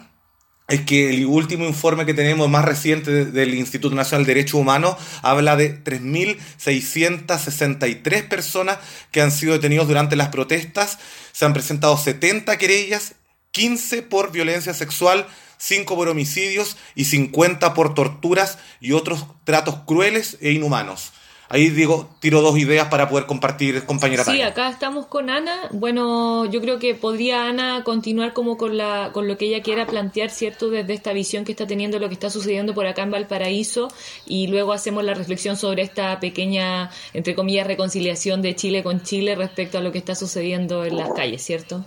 es 0.68 0.80
que 0.80 1.10
el 1.10 1.26
último 1.26 1.64
informe 1.64 2.06
que 2.06 2.14
tenemos 2.14 2.48
más 2.48 2.64
reciente 2.64 3.26
del 3.26 3.54
Instituto 3.54 3.94
Nacional 3.94 4.26
de 4.26 4.34
Derechos 4.34 4.60
Humanos 4.60 4.96
habla 5.22 5.54
de 5.54 5.84
3.663 5.84 8.28
personas 8.28 8.78
que 9.12 9.20
han 9.20 9.30
sido 9.30 9.52
detenidos 9.52 9.86
durante 9.86 10.16
las 10.16 10.30
protestas. 10.30 10.98
Se 11.30 11.44
han 11.44 11.52
presentado 11.52 11.96
70 11.96 12.58
querellas, 12.58 13.14
15 13.52 14.02
por 14.02 14.32
violencia 14.32 14.74
sexual, 14.74 15.28
5 15.58 15.94
por 15.94 16.08
homicidios 16.08 16.76
y 16.96 17.04
50 17.04 17.72
por 17.72 17.94
torturas 17.94 18.58
y 18.80 18.90
otros 18.90 19.24
tratos 19.44 19.76
crueles 19.86 20.36
e 20.40 20.50
inhumanos. 20.50 21.12
Ahí 21.48 21.70
digo, 21.70 22.08
tiro 22.18 22.42
dos 22.42 22.58
ideas 22.58 22.88
para 22.88 23.08
poder 23.08 23.26
compartir, 23.26 23.84
compañera. 23.84 24.24
Sí, 24.24 24.42
acá 24.42 24.68
estamos 24.68 25.06
con 25.06 25.30
Ana. 25.30 25.68
Bueno, 25.70 26.44
yo 26.46 26.60
creo 26.60 26.80
que 26.80 26.94
podría 26.94 27.46
Ana 27.46 27.84
continuar 27.84 28.32
como 28.32 28.56
con 28.56 28.76
la 28.76 29.10
con 29.12 29.28
lo 29.28 29.38
que 29.38 29.46
ella 29.46 29.62
quiera 29.62 29.86
plantear, 29.86 30.30
cierto, 30.30 30.70
desde 30.70 30.94
esta 30.94 31.12
visión 31.12 31.44
que 31.44 31.52
está 31.52 31.66
teniendo 31.66 32.00
lo 32.00 32.08
que 32.08 32.14
está 32.14 32.30
sucediendo 32.30 32.74
por 32.74 32.86
acá 32.86 33.02
en 33.02 33.12
Valparaíso 33.12 33.88
y 34.26 34.48
luego 34.48 34.72
hacemos 34.72 35.04
la 35.04 35.14
reflexión 35.14 35.56
sobre 35.56 35.82
esta 35.82 36.18
pequeña, 36.18 36.90
entre 37.12 37.36
comillas, 37.36 37.66
reconciliación 37.66 38.42
de 38.42 38.56
Chile 38.56 38.82
con 38.82 39.02
Chile 39.02 39.36
respecto 39.36 39.78
a 39.78 39.80
lo 39.80 39.92
que 39.92 39.98
está 39.98 40.16
sucediendo 40.16 40.84
en 40.84 40.96
las 40.96 41.12
calles, 41.12 41.42
¿cierto? 41.42 41.84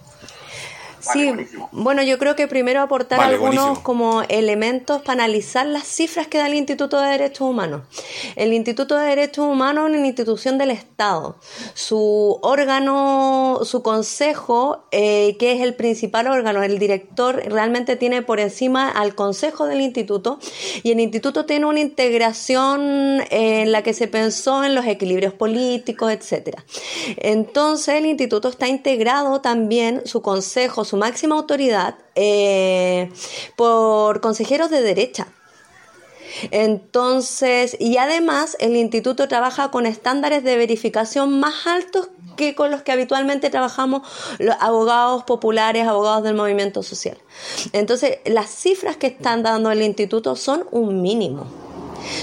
Sí, 1.00 1.32
bueno, 1.72 2.03
yo 2.03 2.18
creo 2.18 2.36
que 2.36 2.48
primero 2.48 2.82
aportar 2.82 3.20
algunos 3.20 3.79
como 3.79 4.24
elementos 4.24 5.01
para 5.01 5.24
analizar 5.24 5.65
las 5.65 5.86
cifras 5.86 6.27
que 6.27 6.38
da 6.38 6.48
el 6.48 6.56
Instituto 6.56 7.00
de 7.00 7.10
Derechos 7.10 7.41
Humanos. 7.41 7.82
El 8.36 8.53
Instituto 8.53 8.96
de 8.98 9.08
Derechos 9.08 9.46
Humanos 9.46 9.89
es 9.89 9.98
una 9.98 10.08
institución 10.08 10.58
del 10.58 10.72
Estado. 10.72 11.38
Su 11.74 12.39
órgano, 12.41 13.60
su 13.63 13.82
consejo, 13.82 14.86
eh, 14.91 15.36
que 15.39 15.53
es 15.53 15.62
el 15.62 15.75
principal 15.75 16.27
órgano, 16.27 16.63
el 16.63 16.79
director, 16.79 17.41
realmente 17.46 17.96
tiene 17.96 18.22
por 18.22 18.39
encima 18.39 18.89
al 18.89 19.15
consejo 19.15 19.65
del 19.65 19.82
instituto 19.82 20.39
y 20.84 20.91
el 20.91 21.00
instituto 21.00 21.46
tiene 21.46 21.65
una 21.65 21.79
integración 21.79 23.24
en 23.29 23.72
la 23.72 23.84
que 23.84 23.94
se 23.94 24.08
pensó 24.08 24.63
en 24.63 24.75
los 24.75 24.86
equilibrios 24.86 25.34
políticos, 25.34 26.12
etcétera. 26.12 26.63
Entonces 27.18 27.96
el 27.96 28.06
instituto 28.06 28.50
está 28.50 28.68
integrado 28.68 29.41
también, 29.41 30.01
su 30.06 30.22
consejo, 30.22 30.86
su 30.89 30.98
máxima 30.98 31.36
autoridad 31.36 31.96
eh, 32.15 33.12
por 33.55 34.22
consejeros 34.22 34.69
de 34.72 34.81
derecha. 34.81 35.27
Entonces, 36.51 37.77
y 37.79 37.98
además 37.98 38.58
el 38.60 38.75
instituto 38.75 39.27
trabaja 39.27 39.72
con 39.72 39.86
estándares 39.86 40.43
de 40.43 40.58
verificación 40.58 41.39
más 41.39 41.67
altos 41.67 42.10
que 42.38 42.55
con 42.55 42.72
los 42.72 42.81
que 42.81 42.91
habitualmente 42.91 43.50
trabajamos 43.50 44.08
los 44.39 44.55
abogados 44.60 45.24
populares, 45.24 45.86
abogados 45.88 46.24
del 46.24 46.36
movimiento 46.36 46.84
social. 46.84 47.17
Entonces, 47.74 48.19
las 48.25 48.50
cifras 48.50 48.98
que 48.98 49.08
están 49.08 49.43
dando 49.43 49.72
el 49.72 49.81
instituto 49.81 50.36
son 50.36 50.65
un 50.72 51.01
mínimo 51.01 51.69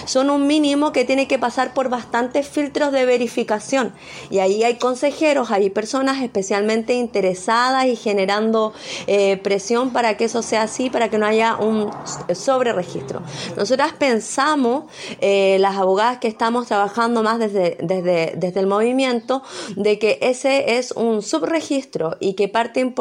son 0.05 0.31
un 0.31 0.47
mínimo 0.47 0.93
que 0.93 1.05
tiene 1.05 1.29
que 1.29 1.39
pasar 1.39 1.75
por 1.75 1.89
bastantes 1.89 2.47
filtros 2.49 2.93
de 2.93 3.05
verificación. 3.05 3.93
Y 4.31 4.39
ahí 4.39 4.65
hay 4.65 4.77
consejeros, 4.77 5.51
hay 5.51 5.71
personas 5.71 6.23
especialmente 6.23 6.95
interesadas 6.95 7.87
y 7.87 7.97
generando 7.97 8.73
eh, 9.07 9.37
presión 9.39 9.91
para 9.91 10.17
que 10.17 10.25
eso 10.25 10.43
sea 10.43 10.63
así, 10.63 10.91
para 10.91 11.09
que 11.09 11.19
no 11.19 11.27
haya 11.27 11.57
un 11.57 11.91
sobreregistro. 12.35 13.23
Nosotras 13.57 13.93
pensamos, 13.93 14.85
eh, 15.21 15.57
las 15.61 15.77
abogadas 15.77 16.19
que 16.19 16.29
estamos 16.29 16.67
trabajando 16.67 17.23
más 17.23 17.39
desde, 17.39 17.77
desde, 17.81 18.35
desde 18.37 18.61
el 18.61 18.67
movimiento, 18.67 19.43
de 19.77 19.99
que 19.99 20.19
ese 20.23 20.79
es 20.79 20.93
un 20.93 21.23
subregistro 21.23 22.17
y 22.21 22.35
que, 22.35 22.49
parte 22.49 22.95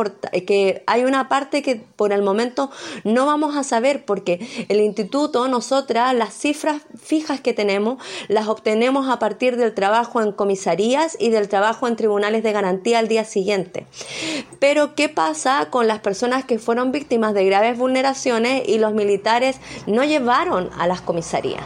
que 0.46 0.84
hay 0.88 1.04
una 1.04 1.30
parte 1.30 1.62
que 1.62 1.76
por 1.76 2.12
el 2.12 2.22
momento 2.22 2.70
no 3.04 3.26
vamos 3.26 3.56
a 3.56 3.64
saber 3.64 4.06
porque 4.06 4.66
el 4.70 4.80
instituto, 4.82 5.48
nosotras, 5.48 6.14
las 6.16 6.34
cifras 6.34 6.65
fijas 7.02 7.42
que 7.42 7.54
tenemos 7.54 8.02
las 8.28 8.48
obtenemos 8.48 9.10
a 9.10 9.20
partir 9.20 9.58
del 9.58 9.74
trabajo 9.74 10.22
en 10.22 10.32
comisarías 10.32 11.18
y 11.20 11.30
del 11.30 11.50
trabajo 11.50 11.88
en 11.88 11.96
tribunales 11.96 12.44
de 12.44 12.52
garantía 12.52 13.00
al 13.00 13.08
día 13.08 13.26
siguiente. 13.26 13.86
Pero, 14.60 14.96
¿qué 14.96 15.10
pasa 15.10 15.68
con 15.70 15.88
las 15.88 16.00
personas 16.00 16.46
que 16.46 16.60
fueron 16.60 16.92
víctimas 16.92 17.34
de 17.34 17.46
graves 17.46 17.78
vulneraciones 17.78 18.64
y 18.68 18.78
los 18.78 18.94
militares 18.94 19.60
no 19.88 20.04
llevaron 20.04 20.70
a 20.78 20.88
las 20.88 21.02
comisarías? 21.02 21.66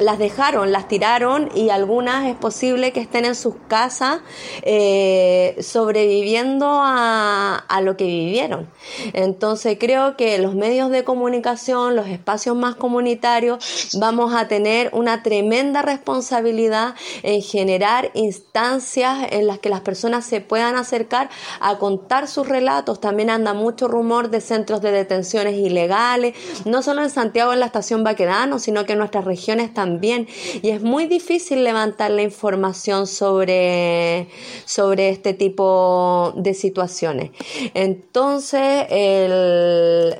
Las 0.00 0.18
dejaron, 0.18 0.72
las 0.72 0.88
tiraron 0.88 1.50
y 1.54 1.68
algunas 1.68 2.26
es 2.26 2.34
posible 2.34 2.92
que 2.92 3.00
estén 3.00 3.26
en 3.26 3.34
sus 3.34 3.54
casas 3.68 4.20
eh, 4.62 5.56
sobreviviendo 5.60 6.66
a, 6.68 7.56
a 7.56 7.80
lo 7.82 7.96
que 7.96 8.04
vivieron. 8.04 8.68
Entonces 9.12 9.76
creo 9.78 10.16
que 10.16 10.38
los 10.38 10.54
medios 10.54 10.90
de 10.90 11.04
comunicación, 11.04 11.96
los 11.96 12.08
espacios 12.08 12.56
más 12.56 12.76
comunitarios, 12.76 13.90
vamos 13.98 14.34
a 14.34 14.48
tener 14.48 14.90
una 14.94 15.22
tremenda 15.22 15.82
responsabilidad 15.82 16.94
en 17.22 17.42
generar 17.42 18.10
instancias 18.14 19.28
en 19.30 19.46
las 19.46 19.58
que 19.58 19.68
las 19.68 19.82
personas 19.82 20.24
se 20.24 20.40
puedan 20.40 20.76
acercar 20.76 21.28
a 21.60 21.76
contar 21.76 22.26
sus 22.26 22.48
relatos. 22.48 23.00
También 23.00 23.28
anda 23.28 23.52
mucho 23.52 23.86
rumor 23.86 24.30
de 24.30 24.40
centros 24.40 24.80
de 24.80 24.92
detenciones 24.92 25.54
ilegales, 25.54 26.34
no 26.64 26.82
solo 26.82 27.02
en 27.02 27.10
Santiago 27.10 27.52
en 27.52 27.60
la 27.60 27.66
estación 27.66 28.02
Baquedano, 28.02 28.58
sino 28.58 28.86
que 28.86 28.94
en 28.94 28.98
nuestras 28.98 29.26
regiones 29.26 29.74
también 29.74 29.89
bien 29.98 30.28
y 30.62 30.70
es 30.70 30.82
muy 30.82 31.06
difícil 31.06 31.64
levantar 31.64 32.10
la 32.10 32.22
información 32.22 33.06
sobre, 33.06 34.28
sobre 34.64 35.08
este 35.08 35.34
tipo 35.34 36.32
de 36.36 36.54
situaciones. 36.54 37.30
Entonces, 37.74 38.86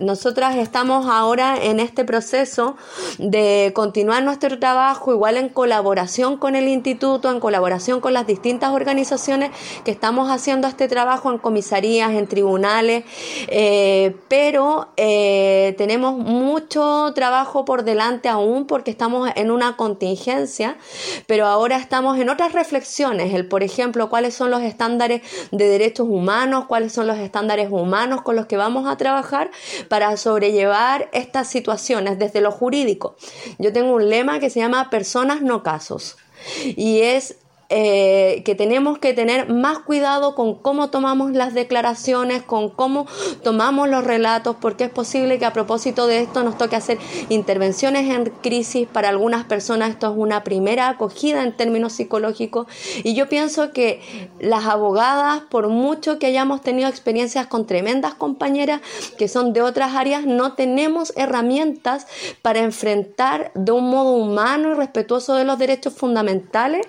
nosotras 0.00 0.56
estamos 0.56 1.06
ahora 1.06 1.56
en 1.62 1.78
este 1.78 2.04
proceso 2.04 2.76
de 3.18 3.72
continuar 3.74 4.22
nuestro 4.22 4.58
trabajo 4.58 5.12
igual 5.12 5.36
en 5.36 5.48
colaboración 5.48 6.36
con 6.36 6.56
el 6.56 6.68
instituto, 6.68 7.30
en 7.30 7.40
colaboración 7.40 8.00
con 8.00 8.12
las 8.12 8.26
distintas 8.26 8.70
organizaciones 8.70 9.50
que 9.84 9.90
estamos 9.90 10.30
haciendo 10.30 10.66
este 10.68 10.88
trabajo 10.88 11.30
en 11.30 11.38
comisarías, 11.38 12.12
en 12.12 12.26
tribunales, 12.26 13.04
eh, 13.48 14.16
pero 14.28 14.88
eh, 14.96 15.74
tenemos 15.78 16.16
mucho 16.16 17.12
trabajo 17.14 17.64
por 17.64 17.84
delante 17.84 18.28
aún 18.28 18.66
porque 18.66 18.90
estamos 18.90 19.30
en 19.34 19.50
un 19.50 19.59
una 19.60 19.76
contingencia, 19.76 20.78
pero 21.26 21.46
ahora 21.46 21.76
estamos 21.76 22.18
en 22.18 22.30
otras 22.30 22.52
reflexiones, 22.52 23.34
el 23.34 23.46
por 23.46 23.62
ejemplo, 23.62 24.08
cuáles 24.08 24.34
son 24.34 24.50
los 24.50 24.62
estándares 24.62 25.20
de 25.52 25.68
derechos 25.68 26.08
humanos, 26.08 26.64
cuáles 26.66 26.92
son 26.92 27.06
los 27.06 27.18
estándares 27.18 27.68
humanos 27.70 28.22
con 28.22 28.36
los 28.36 28.46
que 28.46 28.56
vamos 28.56 28.88
a 28.88 28.96
trabajar 28.96 29.50
para 29.88 30.16
sobrellevar 30.16 31.10
estas 31.12 31.48
situaciones 31.48 32.18
desde 32.18 32.40
lo 32.40 32.52
jurídico. 32.52 33.16
Yo 33.58 33.70
tengo 33.72 33.92
un 33.92 34.08
lema 34.08 34.40
que 34.40 34.48
se 34.48 34.60
llama 34.60 34.88
personas 34.88 35.42
no 35.42 35.62
casos 35.62 36.16
y 36.64 37.00
es 37.00 37.36
eh, 37.72 38.42
que 38.44 38.56
tenemos 38.56 38.98
que 38.98 39.14
tener 39.14 39.48
más 39.48 39.78
cuidado 39.78 40.34
con 40.34 40.56
cómo 40.56 40.90
tomamos 40.90 41.30
las 41.30 41.54
declaraciones, 41.54 42.42
con 42.42 42.68
cómo 42.68 43.06
tomamos 43.44 43.88
los 43.88 44.02
relatos, 44.02 44.56
porque 44.60 44.84
es 44.84 44.90
posible 44.90 45.38
que 45.38 45.44
a 45.44 45.52
propósito 45.52 46.08
de 46.08 46.18
esto 46.18 46.42
nos 46.42 46.58
toque 46.58 46.74
hacer 46.74 46.98
intervenciones 47.28 48.10
en 48.10 48.24
crisis. 48.42 48.88
Para 48.88 49.08
algunas 49.08 49.44
personas 49.44 49.90
esto 49.90 50.10
es 50.10 50.18
una 50.18 50.42
primera 50.42 50.88
acogida 50.88 51.44
en 51.44 51.56
términos 51.56 51.92
psicológicos. 51.92 52.66
Y 53.04 53.14
yo 53.14 53.28
pienso 53.28 53.70
que 53.72 54.00
las 54.40 54.64
abogadas, 54.64 55.42
por 55.48 55.68
mucho 55.68 56.18
que 56.18 56.26
hayamos 56.26 56.62
tenido 56.62 56.88
experiencias 56.88 57.46
con 57.46 57.68
tremendas 57.68 58.14
compañeras 58.14 58.80
que 59.16 59.28
son 59.28 59.52
de 59.52 59.62
otras 59.62 59.94
áreas, 59.94 60.26
no 60.26 60.54
tenemos 60.54 61.12
herramientas 61.14 62.08
para 62.42 62.58
enfrentar 62.58 63.52
de 63.54 63.70
un 63.70 63.88
modo 63.90 64.14
humano 64.14 64.72
y 64.72 64.74
respetuoso 64.74 65.34
de 65.36 65.44
los 65.44 65.56
derechos 65.56 65.94
fundamentales 65.94 66.84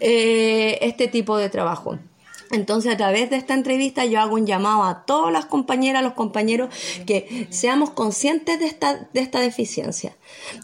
eh, 0.00 0.78
este 0.82 1.08
tipo 1.08 1.36
de 1.36 1.48
trabajo. 1.48 1.98
Entonces, 2.50 2.92
a 2.92 2.96
través 2.96 3.28
de 3.28 3.36
esta 3.36 3.54
entrevista 3.54 4.06
yo 4.06 4.20
hago 4.20 4.34
un 4.34 4.46
llamado 4.46 4.84
a 4.84 5.04
todas 5.04 5.32
las 5.32 5.46
compañeras, 5.46 6.02
los 6.02 6.14
compañeros, 6.14 6.74
que 7.06 7.46
seamos 7.50 7.90
conscientes 7.90 8.58
de 8.58 8.66
esta, 8.66 9.08
de 9.12 9.20
esta 9.20 9.40
deficiencia. 9.40 10.16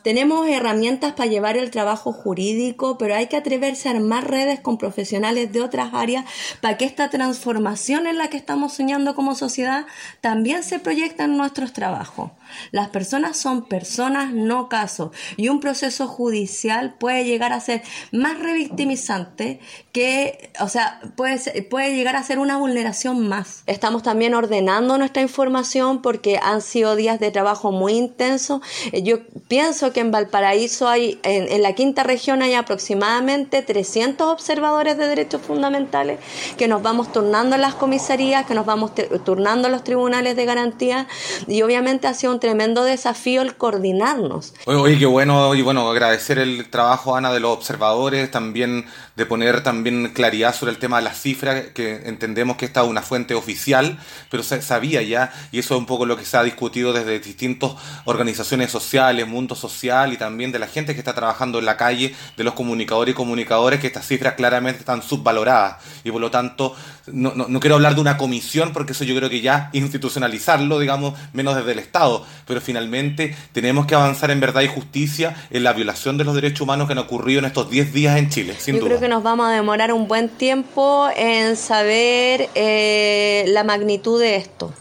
Tenemos 0.03 0.49
herramientas 0.49 1.13
para 1.13 1.29
llevar 1.29 1.57
el 1.57 1.71
trabajo 1.71 2.13
jurídico, 2.13 2.97
pero 2.97 3.15
hay 3.15 3.27
que 3.27 3.37
atreverse 3.37 3.89
a 3.89 3.93
armar 3.93 4.31
redes 4.31 4.61
con 4.61 4.79
profesionales 4.79 5.53
de 5.53 5.61
otras 5.61 5.93
áreas 5.93 6.25
para 6.63 6.79
que 6.79 6.87
esta 6.87 7.11
transformación 7.11 8.07
en 8.07 8.17
la 8.17 8.29
que 8.29 8.39
estamos 8.39 8.73
soñando 8.73 9.15
como 9.15 9.35
sociedad 9.35 9.87
también 10.23 10.63
se 10.63 10.79
proyecte 10.79 11.25
en 11.25 11.37
nuestros 11.37 11.75
trabajos. 11.75 12.31
Las 12.71 12.89
personas 12.89 13.37
son 13.37 13.65
personas, 13.65 14.33
no 14.33 14.69
casos. 14.69 15.11
Y 15.37 15.49
un 15.49 15.61
proceso 15.61 16.07
judicial 16.07 16.95
puede 16.99 17.25
llegar 17.25 17.53
a 17.53 17.61
ser 17.61 17.83
más 18.13 18.39
revictimizante 18.39 19.61
que, 19.93 20.51
o 20.61 20.69
sea, 20.69 21.01
puede, 21.17 21.63
puede 21.63 21.95
llegar 21.95 22.17
a 22.17 22.23
ser 22.23 22.39
una 22.39 22.57
vulneración 22.57 23.29
más. 23.29 23.63
Estamos 23.67 24.03
también 24.03 24.35
ordenando 24.35 24.99
nuestra 24.99 25.23
información 25.23 26.03
porque 26.03 26.39
han 26.43 26.61
sido 26.61 26.97
días 26.97 27.21
de 27.21 27.31
trabajo 27.31 27.73
muy 27.73 27.95
intensos. 27.95 28.61
Eh, 28.93 29.03
yo 29.03 29.19
Pienso 29.49 29.93
que 29.93 30.01
en 30.01 30.11
Valparaíso 30.11 30.89
hay, 30.89 31.21
en, 31.23 31.53
en, 31.53 31.63
la 31.63 31.75
quinta 31.75 32.03
región 32.03 32.41
hay 32.41 32.55
aproximadamente 32.55 33.61
300 33.61 34.27
observadores 34.27 34.97
de 34.97 35.07
derechos 35.07 35.43
fundamentales 35.43 36.19
que 36.57 36.67
nos 36.67 36.83
vamos 36.83 37.13
turnando 37.13 37.55
en 37.55 37.61
las 37.61 37.75
comisarías, 37.75 38.47
que 38.47 38.55
nos 38.55 38.65
vamos 38.65 38.93
turnando 39.25 39.69
en 39.69 39.73
los 39.73 39.85
tribunales 39.85 40.35
de 40.37 40.45
garantía 40.47 41.07
y 41.47 41.61
obviamente 41.63 42.07
ha 42.07 42.15
sido 42.15 42.33
un 42.33 42.41
tremendo 42.45 42.85
desafío 42.85 43.41
el 43.41 43.57
coordinarnos. 43.57 44.53
Oye, 44.67 44.99
qué 44.99 45.07
bueno, 45.07 45.55
y 45.55 45.63
bueno, 45.63 45.89
agradecer 45.89 46.39
el 46.39 46.69
trabajo, 46.69 47.17
Ana, 47.17 47.33
de 47.33 47.41
los 47.41 47.51
observadores, 47.53 48.31
también 48.31 48.85
de 49.17 49.25
poner 49.25 49.63
también 49.63 50.09
claridad 50.13 50.55
sobre 50.55 50.73
el 50.73 50.79
tema 50.79 50.99
de 50.99 51.05
las 51.05 51.19
cifras, 51.19 51.69
que 51.69 52.03
entendemos 52.05 52.59
que 52.59 52.67
esta 52.67 52.83
es 52.83 52.89
una 52.89 53.01
fuente 53.01 53.35
oficial, 53.35 53.99
pero 54.31 54.43
se 54.43 54.61
sabía 54.61 55.01
ya, 55.01 55.33
y 55.53 55.61
eso 55.61 55.75
es 55.75 55.79
un 55.79 55.87
poco 55.87 56.05
lo 56.05 56.19
que 56.19 56.27
se 56.27 56.37
ha 56.37 56.43
discutido 56.43 56.93
desde 56.93 57.19
distintas 57.19 57.73
organizaciones 58.05 58.71
sociales, 58.71 59.27
mundo 59.27 59.55
social 59.55 60.13
y 60.13 60.19
también 60.19 60.53
de 60.53 60.59
la 60.59 60.67
gente 60.67 60.93
que 60.93 61.01
está 61.01 61.15
trabajando 61.15 61.61
en 61.61 61.65
la 61.65 61.79
calle, 61.79 62.15
de 62.37 62.45
los 62.45 62.53
comunicadores 62.53 63.13
y 63.13 63.17
comunicadores, 63.17 63.81
que 63.81 63.87
estas 63.87 64.07
cifras 64.07 64.35
claramente 64.35 64.81
están 64.81 65.03
subvaloradas. 65.03 65.77
Y 66.05 66.11
por 66.11 66.21
lo 66.21 66.31
tanto, 66.31 66.75
no, 67.07 67.33
no, 67.35 67.47
no 67.49 67.61
quiero 67.61 67.77
hablar 67.77 67.95
de 67.95 68.03
una 68.03 68.19
comisión, 68.19 68.75
porque 68.75 68.93
eso 68.93 69.05
yo 69.05 69.17
creo 69.17 69.31
que 69.31 69.41
ya 69.41 69.71
institucionalizarlo, 69.73 70.79
digamos, 70.79 71.15
menos 71.33 71.57
desde 71.57 71.73
el 71.73 71.79
Estado, 71.79 72.27
pero 72.47 72.61
finalmente 72.61 73.35
tenemos 73.53 73.87
que 73.87 73.95
avanzar 73.95 74.31
en 74.31 74.41
verdad 74.41 74.63
y 74.63 74.69
justicia 74.69 75.35
en 75.51 75.65
la 75.65 75.73
violación 75.73 76.19
de 76.19 76.25
los 76.25 76.35
derechos 76.35 76.63
humanos 76.63 76.87
que 76.87 76.93
han 76.93 76.99
ocurrido 76.99 77.39
en 77.41 77.45
estos 77.47 77.71
10 77.71 77.93
días 77.93 78.17
en 78.19 78.29
Chile, 78.31 78.55
sin 78.59 78.75
yo 78.75 78.81
duda. 78.81 78.91
creo 78.91 79.01
que 79.01 79.09
nos 79.09 79.23
vamos 79.23 79.47
a 79.47 79.51
demorar 79.51 79.93
un 79.93 80.09
buen 80.09 80.29
tiempo 80.29 81.09
en 81.17 81.57
saber 81.57 82.49
eh, 82.55 83.45
la 83.49 83.65
magnitud 83.65 84.21
de 84.21 84.37
esto. 84.37 84.73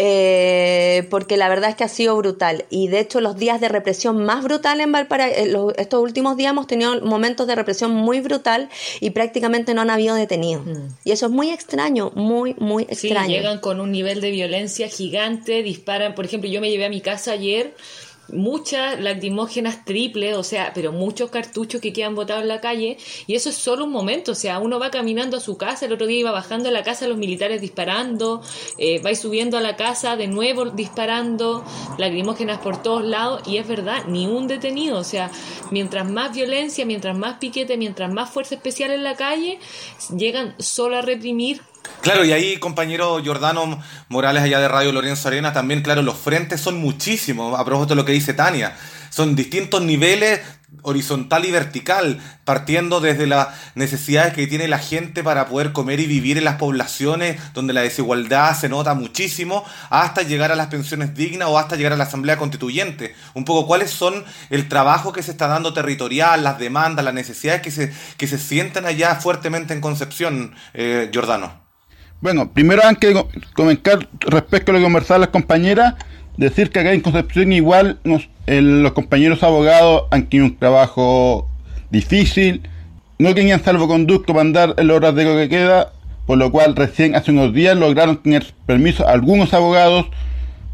Eh, 0.00 1.08
porque 1.10 1.36
la 1.36 1.48
verdad 1.48 1.70
es 1.70 1.74
que 1.74 1.82
ha 1.82 1.88
sido 1.88 2.16
brutal. 2.16 2.66
Y 2.70 2.86
de 2.86 3.00
hecho 3.00 3.20
los 3.20 3.36
días 3.36 3.60
de 3.60 3.68
represión 3.68 4.24
más 4.24 4.44
brutal 4.44 4.80
en 4.80 4.92
Valparaíso, 4.92 5.74
estos 5.76 6.00
últimos 6.00 6.36
días 6.36 6.52
hemos 6.52 6.68
tenido 6.68 7.00
momentos 7.00 7.48
de 7.48 7.56
represión 7.56 7.90
muy 7.90 8.20
brutal 8.20 8.68
y 9.00 9.10
prácticamente 9.10 9.74
no 9.74 9.80
han 9.80 9.90
habido 9.90 10.14
detenidos. 10.14 10.64
Mm. 10.64 10.86
Y 11.02 11.10
eso 11.10 11.26
es 11.26 11.32
muy 11.32 11.50
extraño, 11.50 12.12
muy, 12.14 12.54
muy 12.60 12.84
extraño. 12.84 13.26
Sí, 13.26 13.32
llegan 13.32 13.58
con 13.58 13.80
un 13.80 13.90
nivel 13.90 14.20
de 14.20 14.30
violencia 14.30 14.88
gigante, 14.88 15.64
disparan, 15.64 16.14
por 16.14 16.26
ejemplo, 16.26 16.48
yo 16.48 16.60
me 16.60 16.70
llevé 16.70 16.84
a 16.84 16.90
mi 16.90 17.00
casa 17.00 17.32
ayer 17.32 17.74
muchas 18.32 19.00
lacrimógenas 19.00 19.84
triples, 19.84 20.36
o 20.36 20.42
sea, 20.42 20.72
pero 20.74 20.92
muchos 20.92 21.30
cartuchos 21.30 21.80
que 21.80 21.92
quedan 21.92 22.14
botados 22.14 22.42
en 22.42 22.48
la 22.48 22.60
calle, 22.60 22.98
y 23.26 23.34
eso 23.34 23.50
es 23.50 23.56
solo 23.56 23.84
un 23.84 23.92
momento, 23.92 24.32
o 24.32 24.34
sea, 24.34 24.58
uno 24.58 24.78
va 24.78 24.90
caminando 24.90 25.36
a 25.36 25.40
su 25.40 25.56
casa, 25.56 25.86
el 25.86 25.92
otro 25.92 26.06
día 26.06 26.20
iba 26.20 26.30
bajando 26.30 26.68
a 26.68 26.72
la 26.72 26.82
casa 26.82 27.08
los 27.08 27.18
militares 27.18 27.60
disparando, 27.60 28.42
eh, 28.76 29.00
va 29.00 29.14
subiendo 29.14 29.58
a 29.58 29.60
la 29.60 29.76
casa 29.76 30.16
de 30.16 30.26
nuevo 30.26 30.66
disparando, 30.66 31.64
lacrimógenas 31.98 32.58
por 32.58 32.82
todos 32.82 33.04
lados, 33.04 33.42
y 33.46 33.56
es 33.56 33.66
verdad, 33.66 34.04
ni 34.06 34.26
un 34.26 34.46
detenido, 34.48 34.98
o 34.98 35.04
sea, 35.04 35.30
mientras 35.70 36.08
más 36.08 36.34
violencia, 36.34 36.84
mientras 36.84 37.16
más 37.16 37.38
piquete, 37.38 37.76
mientras 37.76 38.12
más 38.12 38.30
fuerza 38.30 38.54
especial 38.54 38.90
en 38.90 39.04
la 39.04 39.16
calle, 39.16 39.58
llegan 40.16 40.54
solo 40.58 40.98
a 40.98 41.02
reprimir 41.02 41.60
Claro, 42.00 42.24
y 42.24 42.32
ahí, 42.32 42.58
compañero 42.58 43.20
Jordano 43.24 43.82
Morales, 44.08 44.42
allá 44.42 44.60
de 44.60 44.68
Radio 44.68 44.92
Lorenzo 44.92 45.28
Arena, 45.28 45.52
también, 45.52 45.82
claro, 45.82 46.02
los 46.02 46.16
frentes 46.16 46.60
son 46.60 46.78
muchísimos, 46.78 47.58
a 47.58 47.64
propósito 47.64 47.94
de 47.94 47.96
lo 47.96 48.04
que 48.04 48.12
dice 48.12 48.34
Tania. 48.34 48.76
Son 49.10 49.34
distintos 49.34 49.82
niveles, 49.82 50.40
horizontal 50.82 51.44
y 51.44 51.50
vertical, 51.50 52.20
partiendo 52.44 53.00
desde 53.00 53.26
las 53.26 53.48
necesidades 53.74 54.34
que 54.34 54.46
tiene 54.46 54.68
la 54.68 54.78
gente 54.78 55.24
para 55.24 55.46
poder 55.48 55.72
comer 55.72 55.98
y 56.00 56.06
vivir 56.06 56.38
en 56.38 56.44
las 56.44 56.56
poblaciones, 56.56 57.40
donde 57.52 57.72
la 57.72 57.82
desigualdad 57.82 58.56
se 58.56 58.68
nota 58.68 58.94
muchísimo, 58.94 59.64
hasta 59.90 60.22
llegar 60.22 60.52
a 60.52 60.56
las 60.56 60.68
pensiones 60.68 61.14
dignas 61.14 61.48
o 61.48 61.58
hasta 61.58 61.76
llegar 61.76 61.92
a 61.92 61.96
la 61.96 62.04
Asamblea 62.04 62.36
Constituyente. 62.36 63.14
Un 63.34 63.44
poco 63.44 63.66
cuáles 63.66 63.90
son 63.90 64.24
el 64.50 64.68
trabajo 64.68 65.12
que 65.12 65.22
se 65.22 65.30
está 65.30 65.48
dando 65.48 65.72
territorial, 65.72 66.44
las 66.44 66.58
demandas, 66.58 67.04
las 67.04 67.14
necesidades 67.14 67.62
que 67.62 67.70
se, 67.70 67.92
que 68.16 68.26
se 68.26 68.38
sienten 68.38 68.86
allá 68.86 69.16
fuertemente 69.16 69.74
en 69.74 69.80
Concepción, 69.80 70.54
eh, 70.74 71.10
Jordano. 71.12 71.67
Bueno, 72.20 72.50
primero 72.52 72.82
antes 72.84 73.14
de 73.14 73.24
comentar 73.54 74.08
respecto 74.20 74.72
a 74.72 74.74
lo 74.74 74.80
que 74.80 74.84
conversaban 74.84 75.20
las 75.20 75.30
compañeras, 75.30 75.94
decir 76.36 76.70
que 76.70 76.80
acá 76.80 76.92
en 76.92 77.00
Concepción 77.00 77.52
igual 77.52 78.00
los 78.02 78.92
compañeros 78.92 79.42
abogados 79.44 80.04
han 80.10 80.26
tenido 80.26 80.46
un 80.46 80.56
trabajo 80.56 81.48
difícil, 81.90 82.62
no 83.20 83.34
tenían 83.34 83.62
salvoconducto 83.62 84.32
para 84.32 84.40
andar 84.42 84.74
en 84.78 84.88
las 84.88 84.96
horas 84.96 85.14
de 85.14 85.24
que 85.24 85.48
queda, 85.48 85.92
por 86.26 86.38
lo 86.38 86.50
cual 86.50 86.74
recién 86.74 87.14
hace 87.14 87.30
unos 87.30 87.54
días 87.54 87.76
lograron 87.76 88.20
tener 88.20 88.46
permiso 88.66 89.06
a 89.06 89.12
algunos 89.12 89.54
abogados, 89.54 90.06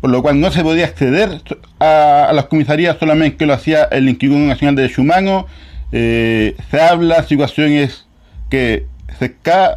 por 0.00 0.11
lo 0.11 0.22
cual 0.22 0.40
no 0.40 0.50
se 0.50 0.62
podía 0.62 0.87
acceder 0.87 1.42
a, 1.78 2.30
las 2.35 2.46
comisarías 2.46 2.96
solamente 2.98 3.44
lo 3.44 3.52
hacía 3.52 3.85
el 3.85 4.09
Instituto 4.09 4.38
Nacional 4.40 4.76
de 4.76 4.83
Derechos 4.83 4.98
Humanos. 4.98 5.44
Eh, 5.92 6.57
se 6.70 6.80
habla 6.80 7.22
situaciones 7.22 8.07
que 8.50 8.87
se 9.18 9.35
cae 9.37 9.76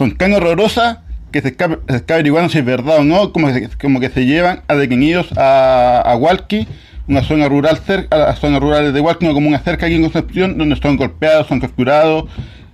son 0.00 0.16
tan 0.16 0.32
horrorosas 0.32 1.00
que 1.30 1.42
se 1.42 1.48
está, 1.48 2.14
averiguando 2.14 2.48
si 2.48 2.56
es 2.56 2.64
verdad 2.64 3.00
o 3.00 3.04
no, 3.04 3.34
como 3.34 3.52
que, 3.52 3.68
que 3.68 4.08
se 4.08 4.24
llevan 4.24 4.62
a 4.66 4.74
detenidos 4.74 5.30
a, 5.36 6.00
a 6.00 6.16
Walkie, 6.16 6.66
una 7.06 7.22
zona 7.22 7.50
rural 7.50 7.76
cerca, 7.84 8.16
a 8.16 8.18
las 8.30 8.38
zonas 8.38 8.62
rurales 8.62 8.94
de 8.94 9.00
Walkie, 9.02 9.26
una 9.26 9.58
cerca 9.58 9.84
aquí 9.84 9.96
en 9.96 10.00
Concepción, 10.00 10.56
donde 10.56 10.76
son 10.76 10.96
golpeados, 10.96 11.48
son 11.48 11.60
capturados, 11.60 12.30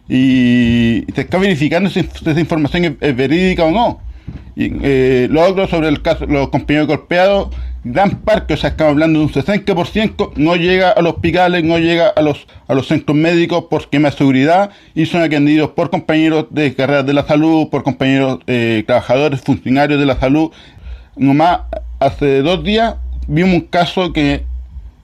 y 0.09 1.05
se 1.17 1.23
está 1.23 1.39
verificando 1.39 1.91
si, 1.91 1.99
esa 1.99 2.39
información 2.39 2.97
es 3.01 3.17
verídica 3.17 3.65
o 3.65 3.73
no. 3.73 4.01
Y, 4.57 4.73
eh, 4.83 5.29
lo 5.31 5.43
otro 5.45 5.69
sobre 5.69 5.89
el 5.89 6.01
caso, 6.01 6.25
los 6.27 6.49
compañeros 6.49 6.89
golpeados, 6.89 7.49
gran 7.85 8.23
parte, 8.23 8.55
o 8.55 8.57
sea, 8.57 8.71
estamos 8.71 8.93
hablando 8.93 9.19
de 9.19 9.27
un 9.27 9.33
60%, 9.33 10.33
no 10.37 10.57
llega 10.57 10.91
a 10.91 11.03
los 11.03 11.13
hospitales, 11.15 11.63
no 11.63 11.79
llega 11.79 12.09
a 12.09 12.23
los, 12.23 12.47
a 12.67 12.75
los 12.75 12.89
centros 12.89 13.17
médicos 13.17 13.65
por 13.71 13.83
esquema 13.83 14.11
de 14.11 14.17
seguridad 14.17 14.71
y 14.95 15.05
son 15.05 15.23
atendidos 15.23 15.71
por 15.71 15.91
compañeros 15.91 16.47
de 16.51 16.75
carreras 16.75 17.05
de 17.05 17.13
la 17.13 17.27
salud, 17.27 17.69
por 17.69 17.83
compañeros 17.83 18.39
eh, 18.47 18.83
trabajadores, 18.87 19.43
funcionarios 19.43 20.01
de 20.01 20.07
la 20.07 20.19
salud. 20.19 20.51
Nomás 21.17 21.61
hace 22.01 22.41
dos 22.41 22.65
días 22.65 22.95
vimos 23.29 23.55
un 23.55 23.61
caso 23.61 24.13
que 24.13 24.45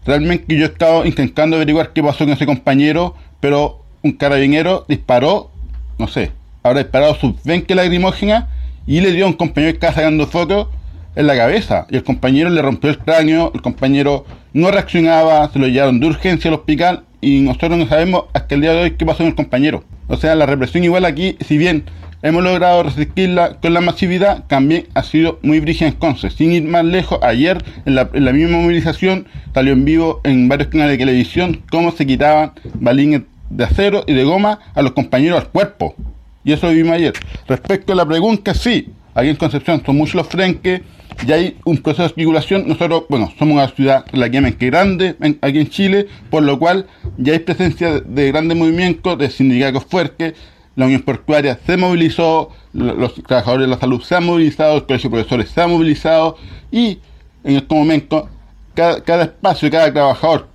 realmente 0.07 0.57
yo 0.57 0.65
he 0.65 0.69
estado 0.69 1.05
intentando 1.05 1.57
averiguar 1.57 1.93
qué 1.93 2.03
pasó 2.03 2.25
con 2.25 2.31
ese 2.31 2.47
compañero, 2.47 3.15
pero 3.41 3.85
un 4.03 4.13
carabinero 4.13 4.87
disparó, 4.89 5.51
no 5.99 6.09
sé, 6.09 6.33
habrá 6.63 6.83
disparado 6.83 7.15
sus 7.17 7.43
20 7.45 7.75
lacrimógenas 7.75 8.47
y 8.87 9.01
le 9.01 9.13
dio 9.13 9.25
a 9.25 9.29
un 9.29 9.35
compañero 9.35 9.73
que 9.73 9.77
estaba 9.77 9.95
sacando 9.95 10.27
fotos 10.27 10.69
en 11.15 11.27
la 11.27 11.37
cabeza. 11.37 11.87
Y 11.91 11.97
el 11.97 12.05
compañero 12.05 12.51
le 12.51 12.63
rompió 12.63 12.91
el 12.91 12.99
cráneo, 12.99 13.53
el 13.55 13.63
compañero 13.63 14.25
no 14.53 14.71
reaccionaba, 14.71 15.51
se 15.53 15.59
lo 15.59 15.69
llevaron 15.69 16.01
de 16.01 16.07
urgencia 16.07 16.49
al 16.49 16.55
hospital 16.55 17.05
y 17.21 17.41
nosotros 17.41 17.79
no 17.79 17.87
sabemos 17.87 18.25
hasta 18.33 18.55
el 18.55 18.61
día 18.61 18.73
de 18.73 18.83
hoy 18.83 18.91
qué 18.93 19.07
pasó 19.07 19.19
con 19.19 19.29
el 19.29 19.35
compañero. 19.35 19.85
O 20.09 20.17
sea, 20.17 20.35
la 20.35 20.47
represión 20.47 20.85
igual 20.85 21.05
aquí, 21.05 21.37
si 21.47 21.57
bien 21.57 21.85
hemos 22.23 22.43
logrado 22.43 22.83
resistirla 22.83 23.59
con 23.61 23.75
la 23.75 23.81
masividad, 23.81 24.45
también 24.47 24.87
ha 24.95 25.03
sido 25.03 25.39
muy 25.43 25.61
brígida 25.61 25.89
en 25.89 26.31
Sin 26.31 26.53
ir 26.53 26.65
más 26.65 26.85
lejos, 26.85 27.19
ayer 27.23 27.63
en 27.87 27.95
la, 27.95 28.11
en 28.13 28.25
la, 28.25 28.33
misma 28.33 28.59
movilización 28.59 29.27
salió 29.55 29.73
en 29.73 29.85
vivo 29.85 30.21
en 30.25 30.49
varios 30.49 30.69
canales 30.69 30.93
de 30.93 31.05
televisión 31.05 31.63
cómo 31.71 31.93
se 31.93 32.07
quitaban 32.07 32.53
balines 32.75 33.23
de 33.51 33.65
acero 33.65 34.05
y 34.07 34.15
de 34.15 34.25
goma 34.25 34.61
a 34.75 34.83
los 34.83 34.93
compañeros 34.93 35.41
al 35.41 35.49
cuerpo. 35.49 35.95
Y 36.45 36.53
eso 36.53 36.69
vimos 36.71 36.95
ayer. 36.95 37.13
Respecto 37.47 37.93
a 37.93 37.97
la 37.97 38.07
pregunta, 38.07 38.55
sí, 38.55 38.89
aquí 39.15 39.29
en 39.29 39.37
Concepción 39.37 39.83
son 39.85 39.97
muchos 39.97 40.15
los 40.15 40.29
frenques, 40.29 40.83
y 41.27 41.33
hay 41.33 41.57
un 41.65 41.79
proceso 41.79 42.03
de 42.03 42.09
especulación. 42.09 42.67
Nosotros, 42.67 43.05
bueno, 43.09 43.33
somos 43.39 43.55
una 43.55 43.69
ciudad 43.69 44.05
relativamente 44.13 44.67
grande 44.67 45.17
aquí 45.41 45.59
en 45.59 45.69
Chile, 45.69 46.07
por 46.31 46.43
lo 46.43 46.59
cual 46.59 46.87
ya 47.17 47.33
hay 47.33 47.39
presencia 47.41 48.01
de 48.01 48.29
grandes 48.33 48.57
movimientos, 48.57 49.19
de 49.19 49.31
sindicatos 49.31 49.85
fuertes. 49.85 50.35
La 50.75 50.87
Unión 50.87 51.03
Portuaria 51.03 51.59
se 51.67 51.77
movilizó, 51.77 52.51
los 52.73 53.15
trabajadores 53.23 53.67
de 53.67 53.75
la 53.75 53.79
salud 53.79 54.01
se 54.03 54.15
han 54.15 54.25
movilizado, 54.25 54.77
el 54.77 54.85
Colegio 54.85 55.11
de 55.11 55.17
Profesores 55.17 55.51
se 55.51 55.61
ha 55.61 55.67
movilizado 55.67 56.39
y 56.71 56.99
en 57.45 57.57
este 57.57 57.75
momento 57.75 58.29
cada, 58.75 59.03
cada 59.03 59.25
espacio, 59.25 59.71
cada 59.71 59.93
trabajador, 59.93 60.49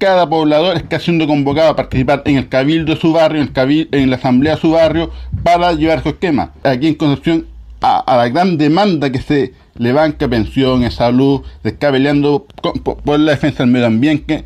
cada 0.00 0.28
poblador 0.28 0.78
está 0.78 0.98
siendo 0.98 1.26
convocado 1.26 1.68
a 1.68 1.76
participar 1.76 2.22
en 2.24 2.38
el 2.38 2.48
cabildo 2.48 2.94
de 2.94 3.00
su 3.00 3.12
barrio, 3.12 3.42
en, 3.42 3.52
el 3.54 3.88
en 3.92 4.10
la 4.10 4.16
asamblea 4.16 4.54
de 4.54 4.60
su 4.60 4.70
barrio, 4.70 5.10
para 5.44 5.72
llevar 5.74 6.02
su 6.02 6.08
esquema. 6.08 6.52
Aquí 6.64 6.88
en 6.88 6.94
Concepción, 6.94 7.46
a, 7.82 8.16
la 8.16 8.28
gran 8.30 8.56
demanda 8.56 9.12
que 9.12 9.20
se 9.20 9.52
levanta, 9.76 10.26
pensiones, 10.26 10.94
salud, 10.94 11.42
se 11.62 11.68
está 11.68 11.92
peleando 11.92 12.46
por, 12.82 13.20
la 13.20 13.32
defensa 13.32 13.62
del 13.62 13.72
medio 13.72 13.86
ambiente. 13.86 14.44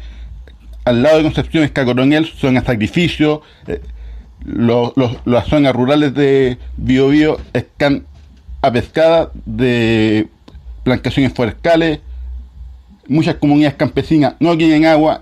Al 0.84 1.02
lado 1.02 1.18
de 1.18 1.22
Concepción 1.22 1.62
está 1.62 1.84
Coronel, 1.84 2.26
son 2.26 2.58
a 2.58 2.64
sacrificio. 2.64 3.42
Eh, 3.68 3.80
las 5.24 5.46
zonas 5.46 5.72
rurales 5.72 6.14
de 6.14 6.58
Biobío 6.76 7.38
están 7.52 8.04
a 8.60 8.72
pescada 8.72 9.30
de 9.46 10.26
plantaciones 10.82 11.32
forestales, 11.32 12.00
muchas 13.08 13.36
comunidades 13.36 13.76
campesinas 13.76 14.34
no 14.40 14.56
tienen 14.56 14.86
agua. 14.86 15.20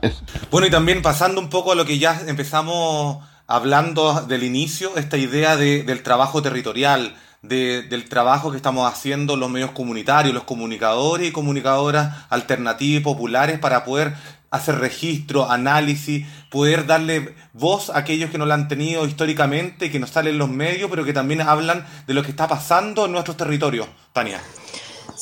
Bueno, 0.51 0.67
y 0.67 0.71
también 0.71 1.03
pasando 1.03 1.41
un 1.41 1.49
poco 1.49 1.73
a 1.73 1.75
lo 1.75 1.85
que 1.85 1.99
ya 1.99 2.21
empezamos 2.27 3.19
hablando 3.47 4.23
del 4.23 4.43
inicio, 4.45 4.97
esta 4.97 5.17
idea 5.17 5.57
de, 5.57 5.83
del 5.83 6.03
trabajo 6.03 6.43
territorial, 6.43 7.15
del 7.43 8.09
trabajo 8.09 8.53
que 8.53 8.57
estamos 8.57 8.91
haciendo 8.91 9.37
los 9.37 9.51
medios 9.51 9.73
comunitarios, 9.73 10.33
los 10.33 10.45
comunicadores 10.45 11.29
y 11.29 11.33
comunicadoras 11.33 12.25
alternativas 12.31 13.01
y 13.01 13.05
populares 13.05 13.59
para 13.59 13.85
poder 13.85 14.15
hacer 14.53 14.79
registro, 14.79 15.51
análisis, 15.51 16.27
poder 16.51 16.87
darle 16.87 17.35
voz 17.53 17.91
a 17.91 17.99
aquellos 17.99 18.31
que 18.31 18.39
no 18.39 18.47
la 18.47 18.55
han 18.55 18.69
tenido 18.69 19.07
históricamente, 19.07 19.91
que 19.91 19.99
nos 19.99 20.11
salen 20.11 20.39
los 20.39 20.51
medios, 20.51 20.89
pero 20.89 21.05
que 21.05 21.13
también 21.13 21.41
hablan 21.41 21.85
de 22.07 22.15
lo 22.15 22.23
que 22.23 22.31
está 22.31 22.47
pasando 22.47 23.07
en 23.07 23.13
nuestros 23.13 23.37
territorios. 23.37 23.89
Tania. 24.13 24.41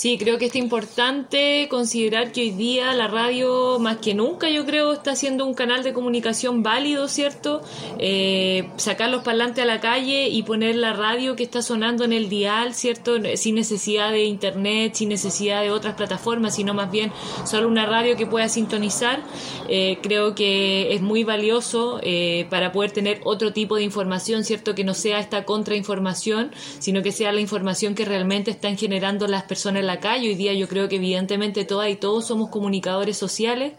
Sí, 0.01 0.17
creo 0.17 0.39
que 0.39 0.47
es 0.47 0.57
importante 0.57 1.69
considerar 1.69 2.33
que 2.33 2.41
hoy 2.41 2.53
día 2.53 2.95
la 2.95 3.07
radio, 3.07 3.79
más 3.79 3.99
que 3.99 4.15
nunca, 4.15 4.49
yo 4.49 4.65
creo, 4.65 4.95
está 4.95 5.15
siendo 5.15 5.45
un 5.45 5.53
canal 5.53 5.83
de 5.83 5.93
comunicación 5.93 6.63
válido, 6.63 7.07
¿cierto? 7.07 7.61
Eh, 7.99 8.71
sacar 8.79 9.11
los 9.11 9.23
parlantes 9.23 9.63
a 9.63 9.67
la 9.67 9.79
calle 9.81 10.29
y 10.31 10.43
poner 10.43 10.77
la 10.77 10.95
radio 10.95 11.37
que 11.37 11.43
está 11.43 11.61
sonando 11.61 12.03
en 12.03 12.15
el 12.15 12.31
dial, 12.31 12.73
¿cierto? 12.73 13.17
Sin 13.35 13.57
necesidad 13.57 14.11
de 14.11 14.25
internet, 14.25 14.95
sin 14.95 15.11
necesidad 15.11 15.61
de 15.61 15.71
otras 15.71 15.97
plataformas, 15.97 16.55
sino 16.55 16.73
más 16.73 16.91
bien 16.91 17.13
solo 17.45 17.69
una 17.69 17.85
radio 17.85 18.17
que 18.17 18.25
pueda 18.25 18.49
sintonizar. 18.49 19.23
Eh, 19.69 19.99
creo 20.01 20.35
que 20.35 20.95
es 20.95 21.03
muy 21.03 21.25
valioso 21.25 22.01
eh, 22.03 22.47
para 22.49 22.73
poder 22.73 22.93
tener 22.93 23.21
otro 23.25 23.53
tipo 23.53 23.77
de 23.77 23.83
información, 23.83 24.45
¿cierto? 24.45 24.75
Que 24.75 24.83
no 24.83 24.95
sea 24.95 25.21
esta 25.21 25.45
contrainformación, 25.45 26.53
sino 26.79 27.03
que 27.03 27.13
sea 27.13 27.33
la 27.33 27.41
información 27.41 27.95
que 27.95 28.07
realmente 28.07 28.51
están 28.51 28.79
generando 28.79 29.29
las 29.29 29.43
personas 29.43 29.90
la 29.91 29.99
calle. 29.99 30.29
Hoy 30.29 30.35
día 30.37 30.53
yo 30.55 30.69
creo 30.69 30.89
que 30.89 30.97
evidentemente 30.97 31.65
todas 31.65 31.91
y 31.91 31.97
todos 31.97 32.27
somos 32.27 32.49
comunicadores 32.51 33.17
sociales, 33.17 33.73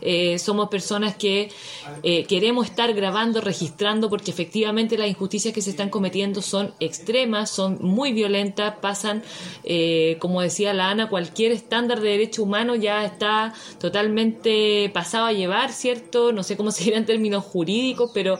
eh, 0.00 0.38
somos 0.38 0.68
personas 0.68 1.16
que 1.16 1.50
eh, 2.02 2.24
queremos 2.24 2.66
estar 2.66 2.92
grabando, 2.94 3.40
registrando, 3.42 4.08
porque 4.08 4.30
efectivamente 4.30 4.96
las 4.96 5.08
injusticias 5.08 5.52
que 5.52 5.60
se 5.60 5.70
están 5.70 5.90
cometiendo 5.90 6.40
son 6.40 6.72
extremas, 6.80 7.50
son 7.50 7.78
muy 7.82 8.12
violentas, 8.12 8.76
pasan, 8.80 9.22
eh, 9.64 10.16
como 10.20 10.40
decía 10.40 10.72
la 10.72 10.88
Ana, 10.88 11.10
cualquier 11.10 11.52
estándar 11.52 12.00
de 12.00 12.08
derecho 12.10 12.42
humano 12.44 12.74
ya 12.74 13.04
está 13.04 13.52
totalmente 13.78 14.90
pasado 14.94 15.26
a 15.26 15.32
llevar, 15.32 15.72
¿cierto? 15.72 16.32
No 16.32 16.42
sé 16.42 16.56
cómo 16.56 16.70
se 16.76 16.84
dirá 16.84 16.96
en 16.96 17.04
términos 17.04 17.44
jurídicos, 17.44 18.10
pero 18.14 18.38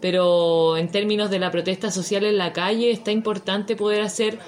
pero 0.00 0.76
en 0.76 0.88
términos 0.90 1.30
de 1.30 1.38
la 1.38 1.50
protesta 1.50 1.90
social 1.90 2.24
en 2.24 2.36
la 2.36 2.52
calle 2.52 2.90
está 2.90 3.10
importante 3.10 3.74
poder 3.74 4.02
hacer 4.02 4.38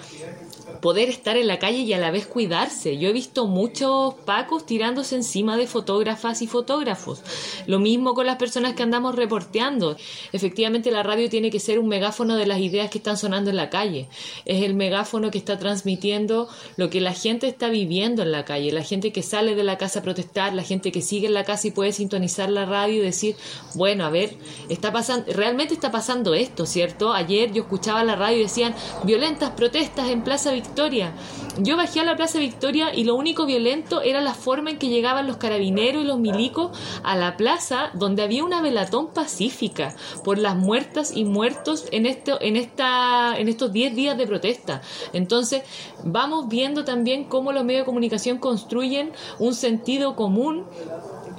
poder 0.80 1.08
estar 1.08 1.36
en 1.36 1.46
la 1.46 1.58
calle 1.58 1.78
y 1.78 1.92
a 1.92 1.98
la 1.98 2.10
vez 2.10 2.26
cuidarse. 2.26 2.98
Yo 2.98 3.08
he 3.08 3.12
visto 3.12 3.46
muchos 3.46 4.14
pacos 4.24 4.66
tirándose 4.66 5.16
encima 5.16 5.56
de 5.56 5.66
fotógrafas 5.66 6.42
y 6.42 6.46
fotógrafos. 6.46 7.22
Lo 7.66 7.78
mismo 7.78 8.14
con 8.14 8.26
las 8.26 8.36
personas 8.36 8.74
que 8.74 8.82
andamos 8.82 9.14
reporteando. 9.14 9.96
Efectivamente, 10.32 10.90
la 10.90 11.02
radio 11.02 11.28
tiene 11.28 11.50
que 11.50 11.60
ser 11.60 11.78
un 11.78 11.88
megáfono 11.88 12.36
de 12.36 12.46
las 12.46 12.60
ideas 12.60 12.90
que 12.90 12.98
están 12.98 13.16
sonando 13.16 13.50
en 13.50 13.56
la 13.56 13.70
calle. 13.70 14.08
Es 14.44 14.62
el 14.62 14.74
megáfono 14.74 15.30
que 15.30 15.38
está 15.38 15.58
transmitiendo 15.58 16.48
lo 16.76 16.90
que 16.90 17.00
la 17.00 17.14
gente 17.14 17.48
está 17.48 17.68
viviendo 17.68 18.22
en 18.22 18.32
la 18.32 18.44
calle. 18.44 18.72
La 18.72 18.82
gente 18.82 19.12
que 19.12 19.22
sale 19.22 19.54
de 19.54 19.64
la 19.64 19.78
casa 19.78 20.00
a 20.00 20.02
protestar, 20.02 20.54
la 20.54 20.62
gente 20.62 20.92
que 20.92 21.02
sigue 21.02 21.26
en 21.26 21.34
la 21.34 21.44
casa 21.44 21.68
y 21.68 21.70
puede 21.70 21.92
sintonizar 21.92 22.50
la 22.50 22.66
radio 22.66 23.02
y 23.02 23.06
decir, 23.06 23.36
bueno, 23.74 24.04
a 24.04 24.10
ver, 24.10 24.36
está 24.68 24.92
pasando, 24.92 25.32
realmente 25.32 25.74
está 25.74 25.90
pasando 25.90 26.34
esto, 26.34 26.66
¿cierto? 26.66 27.12
Ayer 27.12 27.52
yo 27.52 27.62
escuchaba 27.62 28.04
la 28.04 28.16
radio 28.16 28.38
y 28.38 28.42
decían, 28.42 28.74
violentas 29.04 29.50
protestas 29.50 30.10
en 30.10 30.22
Plaza 30.22 30.52
Victoria 30.52 30.65
Victoria. 30.66 31.12
Yo 31.58 31.76
bajé 31.76 32.00
a 32.00 32.04
la 32.04 32.16
Plaza 32.16 32.38
Victoria 32.38 32.94
y 32.94 33.04
lo 33.04 33.14
único 33.14 33.46
violento 33.46 34.02
era 34.02 34.20
la 34.20 34.34
forma 34.34 34.70
en 34.70 34.78
que 34.78 34.88
llegaban 34.88 35.26
los 35.26 35.36
carabineros 35.38 36.02
y 36.02 36.06
los 36.06 36.18
milicos 36.18 36.76
a 37.02 37.16
la 37.16 37.36
plaza 37.36 37.90
donde 37.94 38.22
había 38.22 38.44
una 38.44 38.60
velatón 38.60 39.08
pacífica 39.08 39.94
por 40.22 40.38
las 40.38 40.56
muertas 40.56 41.16
y 41.16 41.24
muertos 41.24 41.86
en, 41.92 42.04
esto, 42.04 42.38
en, 42.40 42.56
esta, 42.56 43.38
en 43.38 43.48
estos 43.48 43.72
10 43.72 43.94
días 43.94 44.18
de 44.18 44.26
protesta. 44.26 44.82
Entonces, 45.12 45.62
vamos 46.04 46.48
viendo 46.48 46.84
también 46.84 47.24
cómo 47.24 47.52
los 47.52 47.64
medios 47.64 47.82
de 47.82 47.86
comunicación 47.86 48.38
construyen 48.38 49.12
un 49.38 49.54
sentido 49.54 50.14
común 50.16 50.66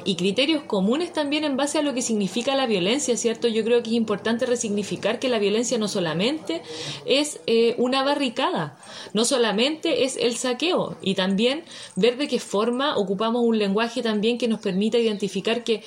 y 0.08 0.16
criterios 0.16 0.64
comunes 0.64 1.12
también 1.12 1.44
en 1.44 1.58
base 1.58 1.80
a 1.80 1.82
lo 1.82 1.94
que 1.94 2.02
significa 2.02 2.56
la 2.56 2.66
violencia, 2.66 3.18
¿cierto? 3.18 3.50
Yo 3.50 3.66
creo 3.66 3.84
que 3.84 3.90
es 3.90 3.96
importante 3.98 4.46
resignificar 4.46 5.20
que 5.20 5.28
la 5.28 5.38
violencia 5.38 5.78
no 5.78 5.90
solamente 5.90 6.62
es 7.06 7.42
eh, 7.46 7.76
una 7.78 8.04
barricada, 8.06 8.78
no 9.14 9.26
solamente 9.26 10.06
es 10.06 10.16
el 10.16 10.38
saqueo, 10.38 10.96
y 11.02 11.16
también 11.16 11.66
ver 11.98 12.16
de 12.16 12.30
qué 12.30 12.40
forma 12.40 12.96
ocupamos 12.96 13.44
un 13.44 13.60
lenguaje 13.60 14.02
también 14.02 14.38
que 14.38 14.48
nos 14.48 14.62
permita 14.62 14.98
identificar 14.98 15.66
que 15.66 15.84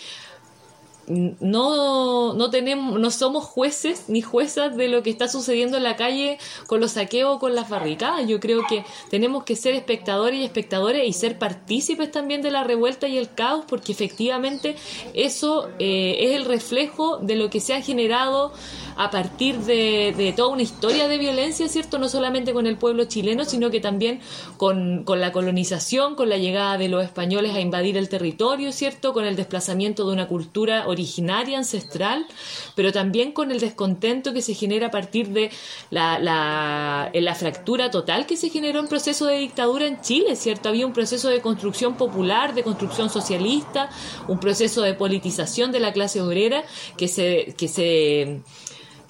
no, 1.11 2.35
no 2.35 2.51
tenemos, 2.51 2.99
no 2.99 3.11
somos 3.11 3.45
jueces 3.45 4.05
ni 4.09 4.23
juezas 4.23 4.77
de 4.77 4.89
lo 4.89 5.03
que 5.03 5.11
está 5.11 5.27
sucediendo 5.27 5.77
en 5.77 5.83
la 5.83 5.97
calle 5.97 6.39
con 6.67 6.81
los 6.81 6.93
saqueos 6.93 7.39
con 7.41 7.55
las 7.55 7.69
barricadas. 7.69 8.27
Yo 8.29 8.39
creo 8.39 8.63
que 8.69 8.85
tenemos 9.11 9.45
que 9.45 9.57
ser 9.57 9.75
espectadores 9.75 10.41
y 10.41 10.45
espectadores 10.45 11.07
y 11.09 11.13
ser 11.13 11.39
partícipes 11.39 12.11
también 12.13 12.43
de 12.43 12.51
la 12.51 12.65
revuelta 12.65 13.09
y 13.09 13.19
el 13.19 13.33
caos, 13.35 13.65
porque 13.67 13.93
efectivamente 13.93 14.77
eso 15.15 15.69
eh, 15.79 16.17
es 16.21 16.37
el 16.37 16.45
reflejo 16.45 17.19
de 17.19 17.37
lo 17.37 17.51
que 17.51 17.61
se 17.61 17.75
ha 17.75 17.83
generado 17.83 18.53
a 18.97 19.11
partir 19.11 19.59
de, 19.61 20.15
de, 20.17 20.33
toda 20.33 20.49
una 20.51 20.63
historia 20.63 21.09
de 21.09 21.17
violencia, 21.17 21.69
¿cierto? 21.69 21.99
No 21.99 22.09
solamente 22.09 22.53
con 22.53 22.67
el 22.67 22.77
pueblo 22.77 23.05
chileno, 23.05 23.45
sino 23.45 23.71
que 23.71 23.81
también 23.81 24.21
con, 24.59 25.05
con 25.05 25.21
la 25.21 25.33
colonización, 25.33 26.15
con 26.15 26.29
la 26.29 26.37
llegada 26.37 26.77
de 26.77 26.89
los 26.89 27.03
españoles 27.03 27.55
a 27.55 27.61
invadir 27.61 27.97
el 27.97 28.11
territorio, 28.11 28.73
¿cierto? 28.73 29.15
Con 29.15 29.25
el 29.25 29.37
desplazamiento 29.37 30.07
de 30.07 30.13
una 30.13 30.29
cultura 30.29 30.87
originaria, 31.01 31.59
ancestral, 31.59 32.27
pero 32.75 32.93
también 32.93 33.33
con 33.33 33.51
el 33.51 33.59
descontento 33.59 34.33
que 34.33 34.43
se 34.43 34.55
genera 34.55 34.89
a 34.89 34.91
partir 34.91 35.29
de 35.29 35.51
la, 35.91 36.19
la, 36.19 37.35
fractura 37.35 37.91
total 37.91 38.27
que 38.27 38.37
se 38.37 38.51
generó 38.51 38.81
en 38.81 38.89
proceso 38.89 39.27
de 39.27 39.39
dictadura 39.39 39.87
en 39.87 40.01
Chile, 40.03 40.37
¿cierto? 40.37 40.69
Había 40.69 40.87
un 40.87 40.93
proceso 40.93 41.29
de 41.29 41.41
construcción 41.41 41.97
popular, 41.97 42.55
de 42.55 42.63
construcción 42.63 43.09
socialista, 43.09 43.89
un 44.29 44.39
proceso 44.39 44.83
de 44.83 44.93
politización 44.95 45.73
de 45.73 45.81
la 45.81 45.93
clase 45.93 46.21
obrera 46.21 46.65
que 46.99 47.09
se, 47.09 47.55
que 47.57 47.69
se 47.69 48.43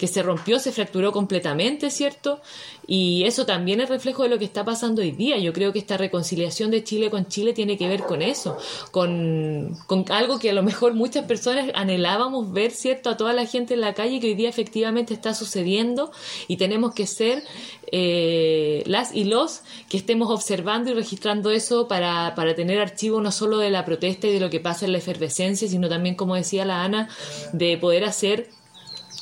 que 0.01 0.07
se 0.07 0.23
rompió, 0.23 0.57
se 0.57 0.71
fracturó 0.71 1.11
completamente, 1.11 1.91
¿cierto? 1.91 2.41
Y 2.87 3.23
eso 3.25 3.45
también 3.45 3.81
es 3.81 3.87
reflejo 3.87 4.23
de 4.23 4.29
lo 4.29 4.39
que 4.39 4.45
está 4.45 4.65
pasando 4.65 5.03
hoy 5.03 5.11
día. 5.11 5.37
Yo 5.37 5.53
creo 5.53 5.71
que 5.71 5.77
esta 5.77 5.95
reconciliación 5.95 6.71
de 6.71 6.83
Chile 6.83 7.11
con 7.11 7.27
Chile 7.27 7.53
tiene 7.53 7.77
que 7.77 7.87
ver 7.87 8.01
con 8.01 8.23
eso, 8.23 8.57
con, 8.89 9.77
algo 10.09 10.39
que 10.39 10.49
a 10.49 10.53
lo 10.53 10.63
mejor 10.63 10.95
muchas 10.95 11.25
personas 11.25 11.69
anhelábamos 11.75 12.51
ver, 12.51 12.71
¿cierto? 12.71 13.11
A 13.11 13.15
toda 13.15 13.31
la 13.33 13.45
gente 13.45 13.75
en 13.75 13.81
la 13.81 13.93
calle 13.93 14.19
que 14.19 14.29
hoy 14.29 14.33
día 14.33 14.49
efectivamente 14.49 15.13
está 15.13 15.35
sucediendo 15.35 16.11
y 16.47 16.57
tenemos 16.57 16.95
que 16.95 17.05
ser 17.05 17.43
eh, 17.91 18.81
las 18.87 19.13
y 19.13 19.25
los 19.25 19.61
que 19.87 19.97
estemos 19.97 20.31
observando 20.31 20.89
y 20.89 20.95
registrando 20.95 21.51
eso 21.51 21.87
para, 21.87 22.33
para 22.33 22.55
tener 22.55 22.79
archivo 22.79 23.21
no 23.21 23.31
solo 23.31 23.59
de 23.59 23.69
la 23.69 23.85
protesta 23.85 24.25
y 24.25 24.33
de 24.33 24.39
lo 24.39 24.49
que 24.49 24.59
pasa 24.59 24.85
en 24.85 24.93
la 24.93 24.97
efervescencia, 24.97 25.67
sino 25.67 25.89
también, 25.89 26.15
como 26.15 26.33
decía 26.33 26.65
la 26.65 26.83
Ana, 26.83 27.07
de 27.53 27.77
poder 27.77 28.03
hacer 28.03 28.49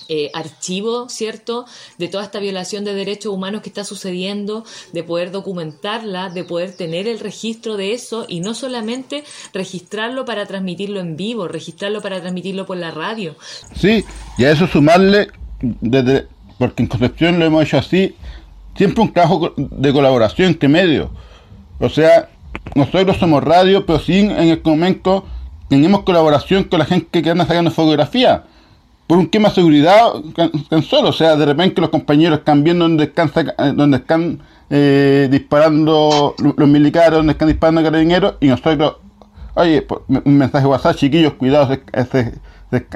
eh, 0.09 0.31
archivo, 0.33 1.07
¿cierto?, 1.07 1.65
de 1.99 2.07
toda 2.07 2.23
esta 2.23 2.39
violación 2.39 2.83
de 2.83 2.95
derechos 2.95 3.31
humanos 3.31 3.61
que 3.61 3.69
está 3.69 3.83
sucediendo, 3.83 4.65
de 4.91 5.03
poder 5.03 5.29
documentarla, 5.29 6.29
de 6.29 6.43
poder 6.43 6.73
tener 6.73 7.07
el 7.07 7.19
registro 7.19 7.77
de 7.77 7.93
eso 7.93 8.25
y 8.27 8.39
no 8.39 8.55
solamente 8.55 9.23
registrarlo 9.53 10.25
para 10.25 10.47
transmitirlo 10.47 10.99
en 10.99 11.15
vivo, 11.15 11.47
registrarlo 11.47 12.01
para 12.01 12.19
transmitirlo 12.21 12.65
por 12.65 12.77
la 12.77 12.89
radio. 12.89 13.35
Sí, 13.75 14.03
y 14.39 14.45
a 14.45 14.51
eso 14.51 14.65
sumarle, 14.65 15.27
desde, 15.61 16.25
porque 16.57 16.81
en 16.81 16.89
Concepción 16.89 17.37
lo 17.37 17.45
hemos 17.45 17.63
hecho 17.63 17.77
así, 17.77 18.15
siempre 18.75 19.03
un 19.03 19.13
trabajo 19.13 19.53
de 19.55 19.93
colaboración 19.93 20.47
entre 20.49 20.69
medios. 20.69 21.09
O 21.79 21.87
sea, 21.87 22.29
nosotros 22.73 23.17
somos 23.17 23.43
radio, 23.43 23.85
pero 23.85 23.99
sin 23.99 24.31
en 24.31 24.49
el 24.49 24.61
momento 24.63 25.23
tenemos 25.67 26.01
colaboración 26.01 26.63
con 26.63 26.79
la 26.79 26.85
gente 26.85 27.21
que 27.21 27.29
anda 27.29 27.45
sacando 27.45 27.69
fotografía 27.69 28.45
por 29.09 29.17
un 29.17 29.27
tema 29.27 29.49
de 29.49 29.55
seguridad 29.55 30.13
tan 30.69 30.83
solo. 30.83 31.09
O 31.09 31.13
sea, 31.13 31.35
de 31.35 31.43
repente 31.43 31.81
los 31.81 31.89
compañeros 31.89 32.37
están 32.37 32.63
viendo 32.63 32.87
donde 32.87 33.05
están, 33.05 33.31
eh, 33.35 33.95
están 33.95 34.39
eh, 34.69 35.27
disparando 35.31 36.35
los 36.37 36.69
militares, 36.69 37.13
donde 37.13 37.31
están 37.31 37.47
disparando 37.47 37.81
carabineros, 37.81 38.35
y 38.39 38.49
nosotros, 38.49 38.97
oye, 39.55 39.87
un 40.07 40.37
mensaje 40.37 40.67
WhatsApp, 40.67 40.95
chiquillos, 40.95 41.33
cuidados, 41.33 41.79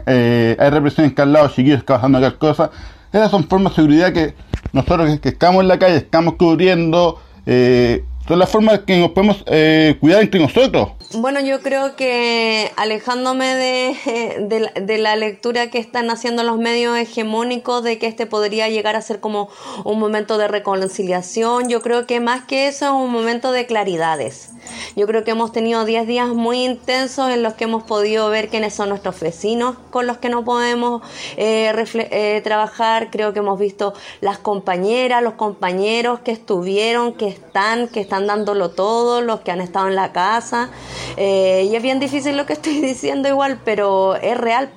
eh, 0.06 0.56
hay 0.60 0.70
represión 0.70 1.08
en 1.08 1.14
cada 1.16 1.32
lado, 1.32 1.48
chiquillos, 1.48 1.80
está 1.80 1.94
bajando 1.94 2.20
cada 2.20 2.38
cosa. 2.38 2.70
Esas 3.12 3.32
son 3.32 3.46
formas 3.46 3.72
de 3.72 3.76
seguridad 3.78 4.14
que 4.14 4.36
nosotros 4.72 5.20
que, 5.20 5.30
estamos 5.30 5.64
en 5.64 5.68
la 5.68 5.80
calle, 5.80 5.96
estamos 5.96 6.36
cubriendo, 6.36 7.20
eh, 7.48 8.06
son 8.28 8.40
las 8.40 8.50
formas 8.50 8.80
que 8.82 8.98
nos 8.98 9.12
podemos 9.12 9.44
eh, 9.48 9.98
cuidar 10.00 10.22
entre 10.22 10.40
nosotros. 10.40 10.90
Bueno, 11.16 11.40
yo 11.42 11.62
creo 11.62 11.96
que 11.96 12.72
alejándome 12.76 13.54
de, 13.56 14.70
de, 14.82 14.98
la 14.98 15.16
lectura 15.16 15.70
que 15.70 15.78
están 15.78 16.10
haciendo 16.10 16.44
los 16.44 16.58
medios 16.58 16.98
hegemónicos 16.98 17.84
de 17.84 18.00
que 18.00 18.08
este 18.08 18.26
podría 18.26 18.70
llegar 18.70 18.96
a 18.96 19.02
ser 19.02 19.20
como 19.20 19.50
un 19.84 20.00
momento 20.00 20.38
de 20.38 20.48
reconciliación, 20.48 21.70
yo 21.70 21.82
creo 21.82 22.08
que 22.08 22.20
más 22.20 22.46
que 22.46 22.68
eso 22.68 22.86
es 22.86 22.92
un 22.92 23.12
momento 23.12 23.52
de 23.52 23.66
claridades. 23.66 24.50
Yo 24.96 25.08
creo 25.08 25.24
que 25.24 25.32
hemos 25.32 25.52
tenido 25.52 25.86
10 25.86 26.08
días 26.08 26.30
muy 26.30 26.64
intensos 26.64 27.30
en 27.30 27.44
los 27.44 27.54
que 27.54 27.66
hemos 27.66 27.84
podido 27.84 28.30
ver 28.30 28.50
quiénes 28.50 28.74
son 28.74 28.90
nuestros 28.90 29.20
vecinos 29.20 29.76
con 29.90 30.08
los 30.08 30.18
que 30.18 30.30
no 30.30 30.44
podemos 30.44 31.02
eh, 31.38 31.74
eh, 31.96 32.42
trabajar. 32.44 33.10
Creo 33.12 33.34
que 33.34 33.40
hemos 33.40 33.60
visto 33.60 33.94
las 34.22 34.38
compañeras, 34.38 35.24
los 35.24 35.34
compañeros 35.34 36.20
que 36.20 36.32
estuvieron, 36.32 37.14
que 37.14 37.28
están, 37.28 37.88
que 37.88 38.00
están 38.00 38.13
dándolo 38.22 38.70
todo, 38.72 39.22
los 39.22 39.42
que 39.42 39.52
han 39.52 39.62
estado 39.62 39.88
en 39.88 39.96
la 39.96 40.12
casa. 40.12 40.70
Eh, 41.18 41.68
y 41.70 41.76
es 41.76 41.82
bien 41.82 42.00
difícil 42.00 42.38
lo 42.38 42.46
que 42.46 42.54
estoy 42.60 42.80
diciendo 42.80 43.28
igual, 43.28 43.60
pero 43.66 44.16
es 44.16 44.38
real. 44.38 44.72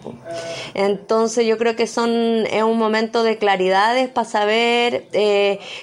Entonces 0.75 1.47
yo 1.47 1.59
creo 1.59 1.77
que 1.77 1.87
son 1.87 2.11
es 2.47 2.63
un 2.63 2.79
momento 2.79 3.23
de 3.23 3.39
claridades 3.39 4.09
para 4.09 4.29
saber 4.29 5.09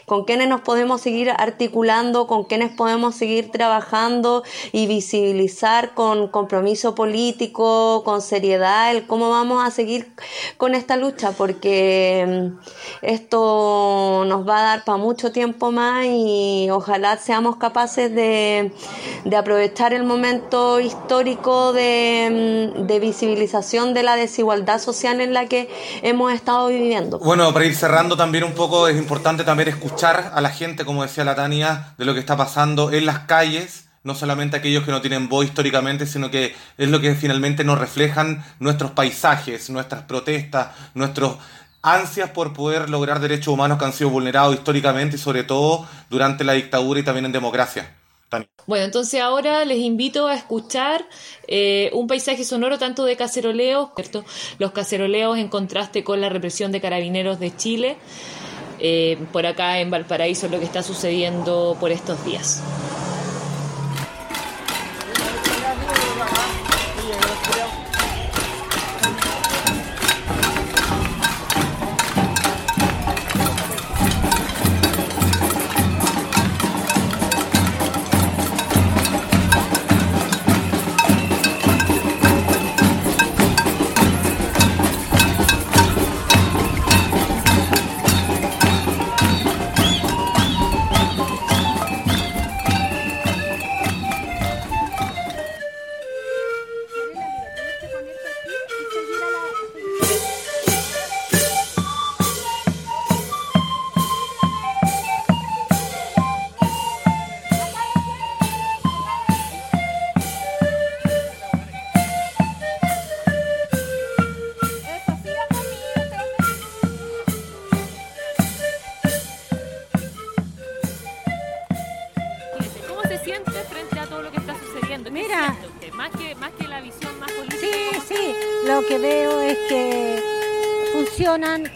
con 0.05 0.25
quiénes 0.25 0.47
nos 0.47 0.61
podemos 0.61 1.01
seguir 1.01 1.31
articulando, 1.31 2.27
con 2.27 2.43
quiénes 2.43 2.71
podemos 2.71 3.15
seguir 3.15 3.51
trabajando 3.51 4.43
y 4.71 4.87
visibilizar 4.87 5.93
con 5.93 6.27
compromiso 6.27 6.95
político, 6.95 8.03
con 8.03 8.21
seriedad, 8.21 8.91
el 8.91 9.05
cómo 9.07 9.29
vamos 9.29 9.65
a 9.65 9.71
seguir 9.71 10.13
con 10.57 10.75
esta 10.75 10.97
lucha, 10.97 11.31
porque 11.31 12.25
mm, 12.27 13.05
esto 13.05 14.23
nos 14.27 14.47
va 14.47 14.59
a 14.59 14.63
dar 14.63 14.85
para 14.85 14.97
mucho 14.97 15.31
tiempo 15.31 15.71
más 15.71 16.05
y 16.05 16.69
ojalá 16.71 17.17
seamos 17.17 17.42
capaces 17.57 18.13
de, 18.13 18.71
aprovechar 19.37 19.93
el 19.93 20.03
momento 20.03 20.79
histórico 20.79 21.73
de, 21.73 22.73
mm, 22.77 22.87
de 22.87 22.99
visibilización 22.99 23.93
de 23.93 24.03
la 24.03 24.15
desigualdad 24.15 24.79
social 24.79 25.21
en 25.21 25.33
la 25.33 25.47
que 25.47 25.69
hemos 26.01 26.33
estado 26.33 26.67
viviendo. 26.67 27.19
Bueno, 27.19 27.53
para 27.53 27.65
ir 27.65 27.75
cerrando 27.75 28.17
también 28.17 28.43
un 28.43 28.53
poco, 28.53 28.87
es 28.87 28.97
importante 28.97 29.43
también 29.43 29.69
escuchar 29.69 30.31
a 30.33 30.41
la 30.41 30.49
gente, 30.49 30.85
como 30.85 31.03
decía 31.03 31.23
la 31.23 31.35
Tania, 31.35 31.93
de 31.97 32.05
lo 32.05 32.13
que 32.13 32.19
está 32.19 32.37
pasando 32.37 32.91
en 32.91 33.05
las 33.05 33.19
calles, 33.19 33.85
no 34.03 34.15
solamente 34.15 34.57
aquellos 34.57 34.83
que 34.83 34.91
no 34.91 35.01
tienen 35.01 35.29
voz 35.29 35.45
históricamente, 35.45 36.05
sino 36.05 36.29
que 36.29 36.55
es 36.77 36.89
lo 36.89 36.99
que 36.99 37.15
finalmente 37.15 37.63
nos 37.63 37.79
reflejan 37.79 38.43
nuestros 38.59 38.91
paisajes, 38.91 39.69
nuestras 39.69 40.03
protestas, 40.03 40.69
nuestros 40.93 41.37
ansias 41.83 42.31
por 42.31 42.53
poder 42.53 42.89
lograr 42.89 43.19
derechos 43.19 43.49
humanos 43.49 43.77
que 43.77 43.85
han 43.85 43.93
sido 43.93 44.09
vulnerados 44.09 44.55
históricamente 44.55 45.17
y 45.17 45.19
sobre 45.19 45.43
todo 45.43 45.85
durante 46.09 46.43
la 46.43 46.53
dictadura 46.53 47.01
y 47.01 47.03
también 47.03 47.25
en 47.25 47.31
democracia. 47.31 47.95
Bueno, 48.65 48.85
entonces 48.85 49.21
ahora 49.21 49.63
les 49.65 49.77
invito 49.79 50.27
a 50.27 50.33
escuchar 50.33 51.05
eh, 51.47 51.91
un 51.93 52.07
paisaje 52.07 52.43
sonoro 52.43 52.79
tanto 52.79 53.05
de 53.05 53.15
caceroleos, 53.15 53.89
¿cierto? 53.95 54.25
los 54.57 54.71
caceroleos 54.71 55.37
en 55.37 55.49
contraste 55.49 56.03
con 56.03 56.21
la 56.21 56.29
represión 56.29 56.71
de 56.71 56.81
carabineros 56.81 57.39
de 57.39 57.55
Chile, 57.55 57.97
eh, 58.79 59.17
por 59.31 59.45
acá 59.45 59.79
en 59.79 59.91
Valparaíso, 59.91 60.47
lo 60.47 60.59
que 60.59 60.65
está 60.65 60.81
sucediendo 60.81 61.77
por 61.79 61.91
estos 61.91 62.23
días. 62.25 62.63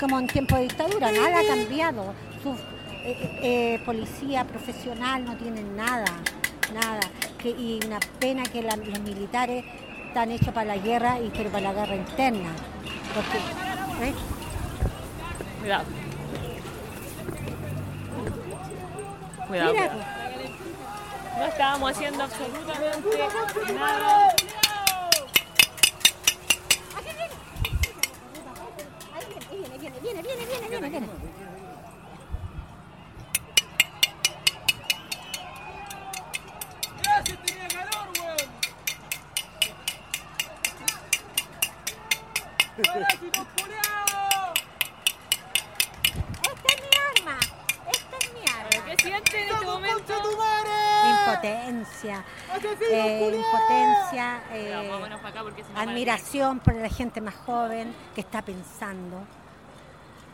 Como 0.08 0.22
en 0.22 0.28
tiempo 0.28 0.56
de 0.56 0.62
dictadura, 0.64 1.12
nada 1.12 1.40
ha 1.42 1.46
cambiado. 1.46 2.14
Su 2.42 2.52
eh, 2.52 2.56
eh, 3.04 3.40
eh, 3.42 3.82
policía 3.86 4.46
profesional 4.46 5.26
no 5.26 5.36
tienen 5.36 5.76
nada, 5.76 6.06
nada. 6.74 7.02
Que, 7.38 7.50
y 7.50 7.80
una 7.86 8.00
pena 8.18 8.44
que 8.44 8.62
los 8.62 8.78
militares 9.02 9.66
están 10.08 10.32
hechos 10.32 10.54
para 10.54 10.76
la 10.76 10.78
guerra 10.78 11.20
y 11.20 11.30
pero 11.36 11.50
para 11.50 11.74
la 11.74 11.74
guerra 11.74 11.96
interna. 11.96 12.52
Porque, 13.14 14.14
Cuidado. 15.60 15.84
Cuidado. 19.48 19.74
No 21.38 21.46
estábamos 21.46 21.92
haciendo 21.92 22.24
absolutamente 22.24 23.74
nada. 23.74 24.34
viene, 30.02 30.22
viene, 30.22 30.46
viene, 30.46 30.68
viene, 30.70 30.90
viene. 30.90 31.10
¡Ese 37.20 37.38
tenía 37.38 37.68
calor, 37.68 38.08
weón! 38.20 38.38
¡Parásito 42.86 43.48
culeado! 43.58 44.54
Esta 46.44 46.74
es 46.74 46.82
mi 46.82 46.92
arma. 47.20 47.38
Esta 47.92 48.18
es 48.18 48.34
mi 48.34 48.42
arma. 48.42 48.86
¿Qué 48.86 48.96
sientes 49.04 49.34
en 49.34 49.54
este 49.54 49.66
momento? 49.66 50.14
Impotencia. 51.28 52.26
Eh, 52.90 53.34
impotencia. 53.36 54.44
Eh, 54.52 55.00
admiración 55.76 56.60
por 56.60 56.76
la 56.76 56.90
gente 56.90 57.22
más 57.22 57.36
joven 57.36 57.94
que 58.16 58.22
está 58.22 58.42
pensando 58.42 59.24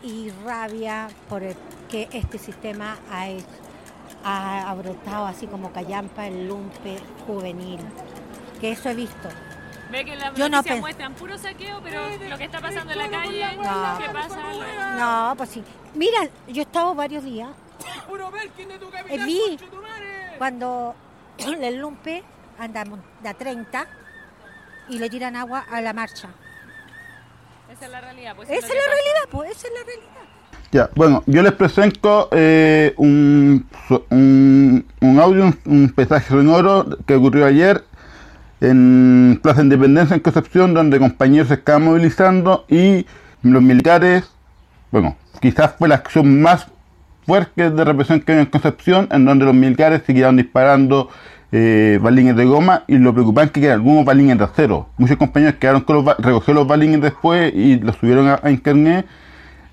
y 0.03 0.29
rabia 0.45 1.07
por 1.29 1.41
que 1.89 2.09
este 2.11 2.37
sistema 2.37 2.97
ha, 3.09 4.69
ha, 4.69 4.73
brotado 4.75 5.25
así 5.25 5.47
como 5.47 5.71
callampa 5.71 6.27
el 6.27 6.47
lumpe 6.47 6.97
juvenil. 7.25 7.79
Que 8.59 8.71
eso 8.71 8.89
he 8.89 8.95
visto. 8.95 9.29
Ve 9.91 10.05
que 10.05 10.15
las 10.15 10.33
Yo 10.33 10.49
no 10.49 10.61
muestran 10.79 11.13
puro 11.13 11.37
saqueo, 11.37 11.79
pero 11.83 12.01
lo 12.29 12.37
que 12.37 12.45
está 12.45 12.59
pasando 12.59 12.91
en 12.93 12.99
la 12.99 13.09
calle, 13.09 13.57
no, 13.57 13.97
¿qué 13.97 14.09
pasa? 14.09 14.97
No, 14.97 15.35
pues 15.37 15.49
sí. 15.49 15.63
Mira, 15.93 16.19
yo 16.47 16.61
he 16.61 16.65
estado 16.65 16.95
varios 16.95 17.23
días. 17.23 17.49
Eh, 19.09 19.25
vi 19.25 19.57
cuando 20.37 20.95
el 21.37 21.75
lumpe 21.77 22.23
anda 22.59 22.83
de 23.21 23.33
30 23.33 23.87
y 24.89 24.99
le 24.99 25.09
tiran 25.09 25.35
agua 25.35 25.65
a 25.71 25.81
la 25.81 25.93
marcha. 25.93 26.29
Esa 27.71 27.85
es 27.85 27.91
la 27.91 28.01
realidad. 28.01 28.35
Pues, 28.35 28.49
esa 28.49 28.67
es 28.67 28.73
la 28.73 28.93
realidad, 28.93 29.29
pues, 29.31 29.51
esa 29.51 29.67
es 29.67 29.73
la 29.73 29.83
realidad. 29.83 30.13
Ya, 30.71 30.89
bueno, 30.95 31.23
yo 31.27 31.43
les 31.43 31.51
presento 31.51 32.29
eh, 32.31 32.93
un, 32.97 33.67
un, 34.09 34.85
un, 35.01 35.19
audio, 35.19 35.53
un, 35.65 35.89
paisaje 35.89 36.29
sonoro 36.29 36.97
que 37.05 37.13
ocurrió 37.13 37.45
ayer 37.45 37.83
en 38.59 39.39
Plaza 39.43 39.61
Independencia 39.61 40.15
en 40.15 40.21
Concepción, 40.21 40.73
donde 40.73 40.97
compañeros 40.97 41.49
se 41.49 41.55
estaban 41.55 41.83
movilizando 41.83 42.65
y 42.69 43.05
los 43.43 43.61
militares, 43.61 44.31
bueno, 44.89 45.15
quizás 45.41 45.75
fue 45.77 45.89
la 45.89 45.95
acción 45.95 46.41
más 46.41 46.67
fuerte 47.25 47.69
de 47.69 47.83
represión 47.83 48.21
que 48.21 48.31
hay 48.31 48.39
en 48.39 48.45
Concepción, 48.47 49.07
en 49.11 49.25
donde 49.25 49.45
los 49.45 49.53
militares 49.53 50.01
siguieron 50.05 50.37
disparando 50.37 51.09
eh, 51.55 51.99
balines 52.01 52.35
de 52.35 52.45
goma 52.45 52.83
y 52.87 52.97
lo 52.97 53.13
preocupante 53.13 53.59
es 53.59 53.65
que 53.67 53.71
algunos 53.71 54.03
balines 54.03 54.39
de 54.39 54.43
acero. 54.43 54.89
Muchos 54.97 55.17
compañeros 55.17 55.57
quedaron 55.59 55.81
con 55.81 55.97
los 55.97 56.17
recogieron 56.17 56.55
los 56.55 56.67
balines 56.67 56.99
después 56.99 57.53
y 57.53 57.79
los 57.79 57.95
subieron 57.97 58.39
a, 58.41 58.49
internet. 58.49 59.05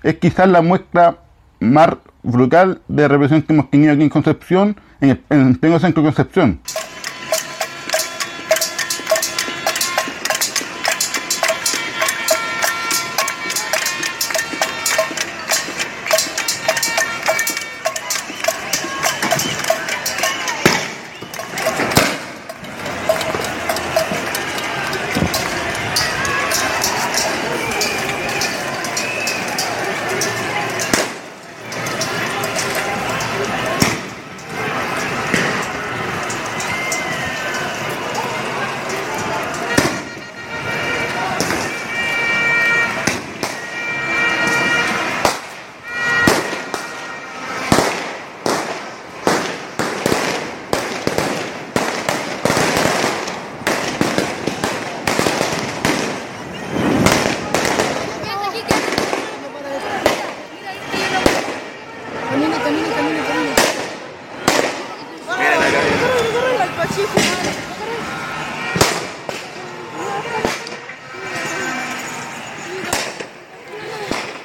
Es 0.03 0.15
quizás 0.17 0.47
la 0.47 0.61
muestra 0.61 1.17
más 1.59 1.95
brutal 2.21 2.81
de 2.87 3.07
represión 3.07 3.41
que 3.41 3.53
hemos 3.53 3.71
tenido 3.71 3.93
aquí 3.93 4.03
en 4.03 4.09
Concepción, 4.09 4.75
en 4.99 5.09
el, 5.09 5.23
en 5.31 5.59
el 5.63 5.79
centro 5.79 6.03
Concepción. 6.03 6.59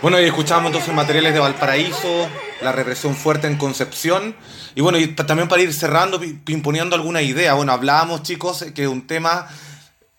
Bueno, 0.07 0.21
y 0.21 0.25
escuchamos 0.25 0.67
entonces 0.67 0.95
materiales 0.95 1.35
de 1.35 1.41
Valparaíso, 1.41 2.29
la 2.63 2.71
represión 2.71 3.17
fuerte 3.17 3.49
en 3.49 3.57
Concepción. 3.57 4.37
Y 4.77 4.81
bueno, 4.81 4.99
y 4.99 5.09
también 5.09 5.49
para 5.49 5.63
ir 5.63 5.73
cerrando, 5.73 6.21
imponiendo 6.47 6.95
alguna 6.95 7.23
idea. 7.23 7.55
Bueno, 7.55 7.73
hablábamos, 7.73 8.23
chicos, 8.23 8.67
que 8.73 8.85
es 8.85 8.89
un 8.89 9.09
tema 9.09 9.49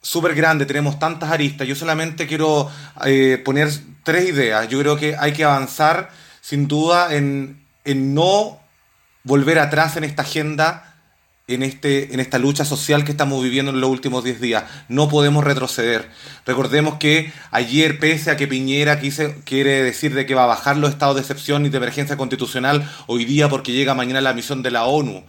súper 0.02 0.36
grande, 0.36 0.66
tenemos 0.66 1.00
tantas 1.00 1.32
aristas. 1.32 1.66
Yo 1.66 1.74
solamente 1.74 2.28
quiero 2.28 2.70
eh, 3.06 3.42
poner 3.46 3.70
tres 4.04 4.28
ideas. 4.28 4.68
Yo 4.68 4.78
creo 4.78 4.98
que 4.98 5.16
hay 5.16 5.32
que 5.32 5.46
avanzar, 5.46 6.10
sin 6.42 6.68
duda, 6.68 7.16
en, 7.16 7.66
en 7.86 8.14
no 8.14 8.60
volver 9.24 9.58
atrás 9.58 9.96
en 9.96 10.04
esta 10.04 10.24
agenda 10.24 10.87
en, 11.48 11.64
este, 11.64 12.14
en 12.14 12.20
esta 12.20 12.38
lucha 12.38 12.66
social 12.66 13.06
que 13.06 13.12
estamos 13.12 13.42
viviendo 13.42 13.72
en 13.72 13.80
los 13.80 13.90
últimos 13.90 14.24
10 14.24 14.42
días. 14.42 14.66
No 14.90 15.08
podemos 15.08 15.46
retroceder. 15.46 16.10
Recordemos 16.46 16.96
que 16.96 17.32
ayer, 17.52 18.00
pese 18.00 18.32
a 18.32 18.38
que 18.38 18.48
Piñera 18.48 19.00
quise, 19.00 19.36
quiere 19.46 19.82
decir 19.82 20.14
de 20.14 20.26
que 20.26 20.36
va 20.36 20.44
a 20.44 20.48
bajar 20.48 20.78
los 20.78 20.90
estados 20.90 21.16
de 21.16 21.22
excepción 21.22 21.66
y 21.66 21.70
de 21.70 21.78
emergencia 21.78 22.18
constitucional, 22.18 22.90
hoy 23.08 23.24
día 23.24 23.48
porque 23.48 23.72
llega 23.72 23.96
mañana 23.96 24.20
la 24.20 24.34
misión 24.34 24.62
de 24.62 24.72
la 24.72 24.86
ONU, 24.86 25.24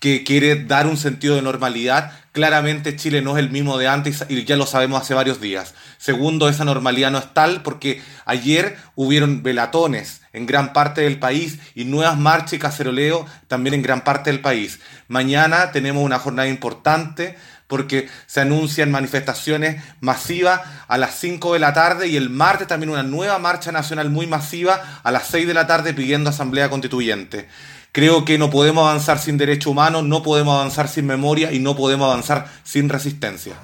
que 0.00 0.24
quiere 0.24 0.64
dar 0.64 0.88
un 0.88 0.96
sentido 0.96 1.36
de 1.36 1.42
normalidad, 1.42 2.12
claramente 2.32 2.96
Chile 2.96 3.22
no 3.22 3.36
es 3.36 3.44
el 3.44 3.50
mismo 3.50 3.78
de 3.78 3.88
antes 3.88 4.24
y 4.28 4.44
ya 4.44 4.56
lo 4.56 4.66
sabemos 4.66 5.02
hace 5.02 5.14
varios 5.14 5.40
días. 5.40 5.74
Segundo, 5.98 6.48
esa 6.48 6.64
normalidad 6.64 7.10
no 7.10 7.18
es 7.18 7.32
tal 7.32 7.62
porque 7.62 8.02
ayer 8.24 8.76
hubieron 8.94 9.42
velatones 9.42 10.22
en 10.32 10.46
gran 10.46 10.72
parte 10.72 11.02
del 11.02 11.18
país 11.18 11.58
y 11.74 11.84
nuevas 11.84 12.18
marchas 12.18 12.54
y 12.54 12.58
caceroleo 12.58 13.26
también 13.48 13.74
en 13.74 13.82
gran 13.82 14.02
parte 14.02 14.30
del 14.30 14.40
país. 14.40 14.80
Mañana 15.08 15.72
tenemos 15.72 16.02
una 16.02 16.18
jornada 16.18 16.48
importante 16.48 17.36
porque 17.66 18.08
se 18.26 18.40
anuncian 18.40 18.90
manifestaciones 18.90 19.82
masivas 20.00 20.60
a 20.88 20.98
las 20.98 21.14
5 21.18 21.54
de 21.54 21.58
la 21.58 21.72
tarde 21.72 22.08
y 22.08 22.16
el 22.16 22.28
martes 22.28 22.68
también 22.68 22.90
una 22.90 23.02
nueva 23.02 23.38
marcha 23.38 23.72
nacional 23.72 24.10
muy 24.10 24.26
masiva 24.26 25.00
a 25.02 25.10
las 25.10 25.28
6 25.28 25.46
de 25.46 25.54
la 25.54 25.66
tarde 25.66 25.94
pidiendo 25.94 26.30
asamblea 26.30 26.68
constituyente. 26.68 27.48
Creo 27.92 28.24
que 28.24 28.38
no 28.38 28.48
podemos 28.48 28.88
avanzar 28.88 29.18
sin 29.18 29.36
derecho 29.36 29.70
humano, 29.70 30.00
no 30.00 30.22
podemos 30.22 30.54
avanzar 30.54 30.88
sin 30.88 31.06
memoria 31.06 31.52
y 31.52 31.58
no 31.58 31.76
podemos 31.76 32.06
avanzar 32.06 32.46
sin 32.64 32.88
resistencia. 32.88 33.54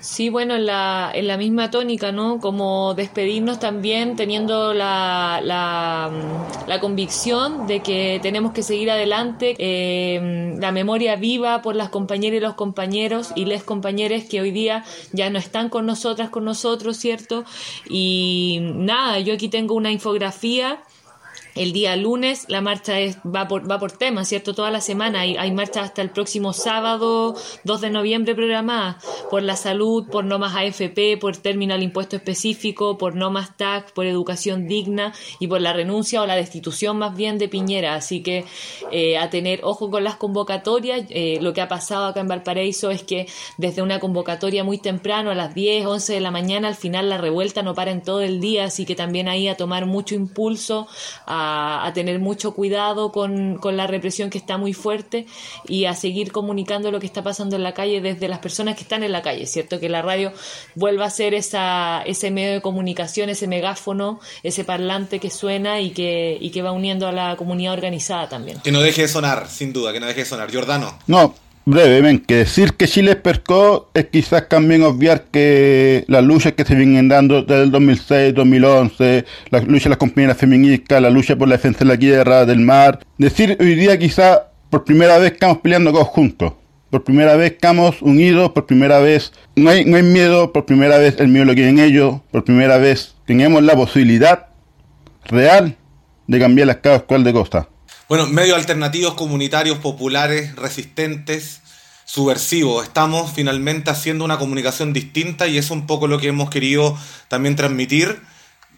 Sí, 0.00 0.28
bueno, 0.28 0.54
en 0.54 0.66
la, 0.66 1.10
en 1.12 1.26
la 1.26 1.36
misma 1.36 1.70
tónica, 1.70 2.12
¿no? 2.12 2.38
Como 2.38 2.94
despedirnos 2.94 3.58
también 3.58 4.14
teniendo 4.14 4.72
la, 4.72 5.40
la, 5.42 6.10
la 6.66 6.80
convicción 6.80 7.66
de 7.66 7.80
que 7.80 8.20
tenemos 8.22 8.52
que 8.52 8.62
seguir 8.62 8.90
adelante, 8.90 9.56
eh, 9.58 10.54
la 10.60 10.70
memoria 10.70 11.16
viva 11.16 11.60
por 11.60 11.74
las 11.74 11.88
compañeras 11.88 12.38
y 12.38 12.40
los 12.40 12.54
compañeros 12.54 13.32
y 13.34 13.46
les 13.46 13.64
compañeros 13.64 14.22
que 14.24 14.40
hoy 14.40 14.52
día 14.52 14.84
ya 15.12 15.28
no 15.28 15.38
están 15.38 15.70
con 15.70 15.86
nosotras, 15.86 16.30
con 16.30 16.44
nosotros, 16.44 16.96
¿cierto? 16.96 17.44
Y 17.90 18.60
nada, 18.62 19.18
yo 19.18 19.34
aquí 19.34 19.48
tengo 19.48 19.74
una 19.74 19.90
infografía 19.90 20.78
el 21.56 21.72
día 21.72 21.96
lunes 21.96 22.44
la 22.48 22.60
marcha 22.60 23.00
es, 23.00 23.18
va, 23.18 23.48
por, 23.48 23.68
va 23.68 23.78
por 23.78 23.92
tema, 23.92 24.24
¿cierto? 24.24 24.54
Toda 24.54 24.70
la 24.70 24.80
semana 24.80 25.20
hay, 25.20 25.36
hay 25.36 25.50
marchas 25.52 25.84
hasta 25.84 26.02
el 26.02 26.10
próximo 26.10 26.52
sábado 26.52 27.34
2 27.64 27.80
de 27.80 27.90
noviembre 27.90 28.34
programadas 28.34 29.04
por 29.30 29.42
la 29.42 29.56
salud, 29.56 30.06
por 30.10 30.24
no 30.24 30.38
más 30.38 30.54
AFP, 30.54 31.16
por 31.20 31.36
término 31.36 31.74
al 31.74 31.82
impuesto 31.82 32.16
específico, 32.16 32.98
por 32.98 33.14
no 33.14 33.30
más 33.30 33.56
tax, 33.56 33.92
por 33.92 34.06
educación 34.06 34.68
digna 34.68 35.12
y 35.40 35.48
por 35.48 35.60
la 35.60 35.72
renuncia 35.72 36.22
o 36.22 36.26
la 36.26 36.36
destitución 36.36 36.98
más 36.98 37.16
bien 37.16 37.38
de 37.38 37.48
Piñera. 37.48 37.94
Así 37.94 38.22
que 38.22 38.44
eh, 38.90 39.18
a 39.18 39.30
tener 39.30 39.60
ojo 39.62 39.90
con 39.90 40.04
las 40.04 40.16
convocatorias. 40.16 41.04
Eh, 41.08 41.38
lo 41.40 41.52
que 41.52 41.60
ha 41.60 41.68
pasado 41.68 42.06
acá 42.06 42.20
en 42.20 42.28
Valparaíso 42.28 42.90
es 42.90 43.02
que 43.02 43.26
desde 43.56 43.82
una 43.82 44.00
convocatoria 44.00 44.64
muy 44.64 44.78
temprano, 44.78 45.30
a 45.30 45.34
las 45.34 45.54
10, 45.54 45.86
11 45.86 46.12
de 46.14 46.20
la 46.20 46.30
mañana, 46.30 46.68
al 46.68 46.74
final 46.74 47.08
la 47.08 47.18
revuelta 47.18 47.62
no 47.62 47.74
para 47.74 47.90
en 47.90 48.02
todo 48.02 48.20
el 48.20 48.40
día, 48.40 48.64
así 48.64 48.84
que 48.84 48.94
también 48.94 49.28
ahí 49.28 49.48
a 49.48 49.56
tomar 49.56 49.86
mucho 49.86 50.14
impulso 50.14 50.86
a 51.26 51.45
a, 51.46 51.92
tener 51.94 52.18
mucho 52.18 52.52
cuidado 52.52 53.12
con, 53.12 53.56
con, 53.58 53.76
la 53.76 53.86
represión 53.86 54.30
que 54.30 54.38
está 54.38 54.58
muy 54.58 54.72
fuerte 54.72 55.26
y 55.66 55.86
a 55.86 55.94
seguir 55.94 56.32
comunicando 56.32 56.90
lo 56.90 57.00
que 57.00 57.06
está 57.06 57.22
pasando 57.22 57.56
en 57.56 57.62
la 57.62 57.74
calle 57.74 58.00
desde 58.00 58.28
las 58.28 58.38
personas 58.38 58.76
que 58.76 58.82
están 58.82 59.02
en 59.02 59.12
la 59.12 59.22
calle, 59.22 59.46
¿cierto? 59.46 59.80
Que 59.80 59.88
la 59.88 60.02
radio 60.02 60.32
vuelva 60.74 61.06
a 61.06 61.10
ser 61.10 61.34
esa, 61.34 62.02
ese 62.02 62.30
medio 62.30 62.52
de 62.52 62.60
comunicación, 62.60 63.30
ese 63.30 63.46
megáfono, 63.46 64.20
ese 64.42 64.64
parlante 64.64 65.20
que 65.20 65.30
suena 65.30 65.80
y 65.80 65.90
que, 65.90 66.36
y 66.40 66.50
que 66.50 66.62
va 66.62 66.72
uniendo 66.72 67.06
a 67.06 67.12
la 67.12 67.36
comunidad 67.36 67.72
organizada 67.72 68.28
también. 68.28 68.60
Que 68.60 68.72
no 68.72 68.80
deje 68.80 69.02
de 69.02 69.08
sonar, 69.08 69.48
sin 69.48 69.72
duda, 69.72 69.92
que 69.92 70.00
no 70.00 70.06
deje 70.06 70.20
de 70.20 70.26
sonar. 70.26 70.52
Jordano. 70.52 70.98
No, 71.06 71.34
brevemente, 71.66 72.36
decir 72.36 72.74
que 72.74 72.86
Chile 72.86 73.10
despertó 73.10 73.90
es 73.92 74.06
quizás 74.06 74.48
también 74.48 74.84
obviar 74.84 75.24
que 75.24 76.04
las 76.06 76.24
luchas 76.24 76.52
que 76.52 76.64
se 76.64 76.76
vienen 76.76 77.08
dando 77.08 77.42
desde 77.42 77.64
el 77.64 77.72
2006, 77.72 78.34
2011, 78.34 79.24
la 79.50 79.60
lucha 79.60 79.84
de 79.84 79.90
las 79.90 79.98
compañeras 79.98 80.38
feministas, 80.38 81.02
la 81.02 81.10
lucha 81.10 81.36
por 81.36 81.48
la 81.48 81.56
defensa 81.56 81.80
de 81.80 81.86
la 81.86 81.98
tierra, 81.98 82.46
del 82.46 82.60
mar, 82.60 83.00
decir 83.18 83.56
hoy 83.60 83.74
día 83.74 83.98
quizás 83.98 84.42
por 84.70 84.84
primera 84.84 85.18
vez 85.18 85.32
estamos 85.32 85.58
peleando 85.58 85.92
todos 85.92 86.06
juntos. 86.08 86.52
Por 86.88 87.02
primera 87.02 87.34
vez 87.34 87.52
estamos 87.52 88.00
unidos, 88.00 88.52
por 88.52 88.64
primera 88.64 89.00
vez 89.00 89.32
no 89.56 89.68
hay, 89.68 89.84
no 89.84 89.96
hay 89.96 90.04
miedo, 90.04 90.52
por 90.52 90.66
primera 90.66 90.98
vez 90.98 91.16
el 91.18 91.26
miedo 91.28 91.46
lo 91.46 91.54
quieren 91.54 91.80
ellos, 91.80 92.20
por 92.30 92.44
primera 92.44 92.78
vez 92.78 93.16
tenemos 93.26 93.60
la 93.64 93.74
posibilidad 93.74 94.46
real 95.24 95.76
de 96.28 96.38
cambiar 96.38 96.68
la 96.68 96.74
escala 96.74 96.96
actual 96.96 97.24
de 97.24 97.32
Costa. 97.32 97.68
Bueno, 98.08 98.28
medios 98.28 98.56
alternativos, 98.56 99.14
comunitarios, 99.14 99.78
populares, 99.78 100.54
resistentes, 100.54 101.60
subversivos. 102.04 102.84
Estamos 102.84 103.32
finalmente 103.34 103.90
haciendo 103.90 104.24
una 104.24 104.38
comunicación 104.38 104.92
distinta 104.92 105.48
y 105.48 105.58
es 105.58 105.72
un 105.72 105.88
poco 105.88 106.06
lo 106.06 106.20
que 106.20 106.28
hemos 106.28 106.48
querido 106.48 106.96
también 107.26 107.56
transmitir 107.56 108.20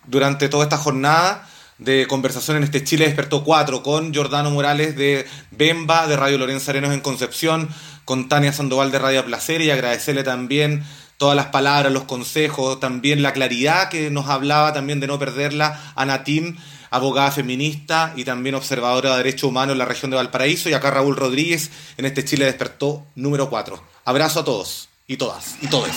durante 0.06 0.48
toda 0.48 0.64
esta 0.64 0.78
jornada 0.78 1.46
de 1.76 2.06
conversación 2.06 2.56
en 2.56 2.62
este 2.62 2.82
Chile 2.82 3.04
Despertó 3.04 3.44
4 3.44 3.82
con 3.82 4.14
Jordano 4.14 4.50
Morales 4.50 4.96
de 4.96 5.26
Bemba, 5.50 6.06
de 6.06 6.16
Radio 6.16 6.38
Lorenzo 6.38 6.70
Arenos 6.70 6.94
en 6.94 7.00
Concepción, 7.00 7.68
con 8.06 8.30
Tania 8.30 8.54
Sandoval 8.54 8.90
de 8.90 8.98
Radio 8.98 9.26
Placer 9.26 9.60
y 9.60 9.70
agradecerle 9.70 10.22
también 10.24 10.84
todas 11.18 11.36
las 11.36 11.48
palabras, 11.48 11.92
los 11.92 12.04
consejos, 12.04 12.80
también 12.80 13.22
la 13.22 13.34
claridad 13.34 13.90
que 13.90 14.08
nos 14.08 14.30
hablaba 14.30 14.72
también 14.72 15.00
de 15.00 15.06
no 15.06 15.18
perderla, 15.18 15.92
a 15.96 16.06
Natim 16.06 16.56
abogada 16.90 17.30
feminista 17.30 18.12
y 18.16 18.24
también 18.24 18.54
observadora 18.54 19.10
de 19.12 19.18
derechos 19.18 19.44
humanos 19.44 19.72
en 19.72 19.78
la 19.78 19.84
región 19.84 20.10
de 20.10 20.16
Valparaíso, 20.16 20.68
y 20.68 20.74
acá 20.74 20.90
Raúl 20.90 21.16
Rodríguez 21.16 21.70
en 21.96 22.04
este 22.04 22.24
Chile 22.24 22.44
Despertó 22.44 23.06
número 23.14 23.50
4. 23.50 23.82
Abrazo 24.04 24.40
a 24.40 24.44
todos 24.44 24.88
y 25.06 25.16
todas 25.16 25.56
y 25.60 25.66
todes. 25.68 25.94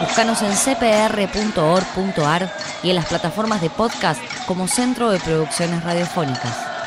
Búscanos 0.00 0.42
en 0.42 0.54
cpr.org.ar 0.54 2.52
y 2.82 2.90
en 2.90 2.96
las 2.96 3.06
plataformas 3.06 3.60
de 3.60 3.70
podcast 3.70 4.20
como 4.46 4.68
Centro 4.68 5.10
de 5.10 5.18
Producciones 5.18 5.82
Radiofónicas. 5.82 6.77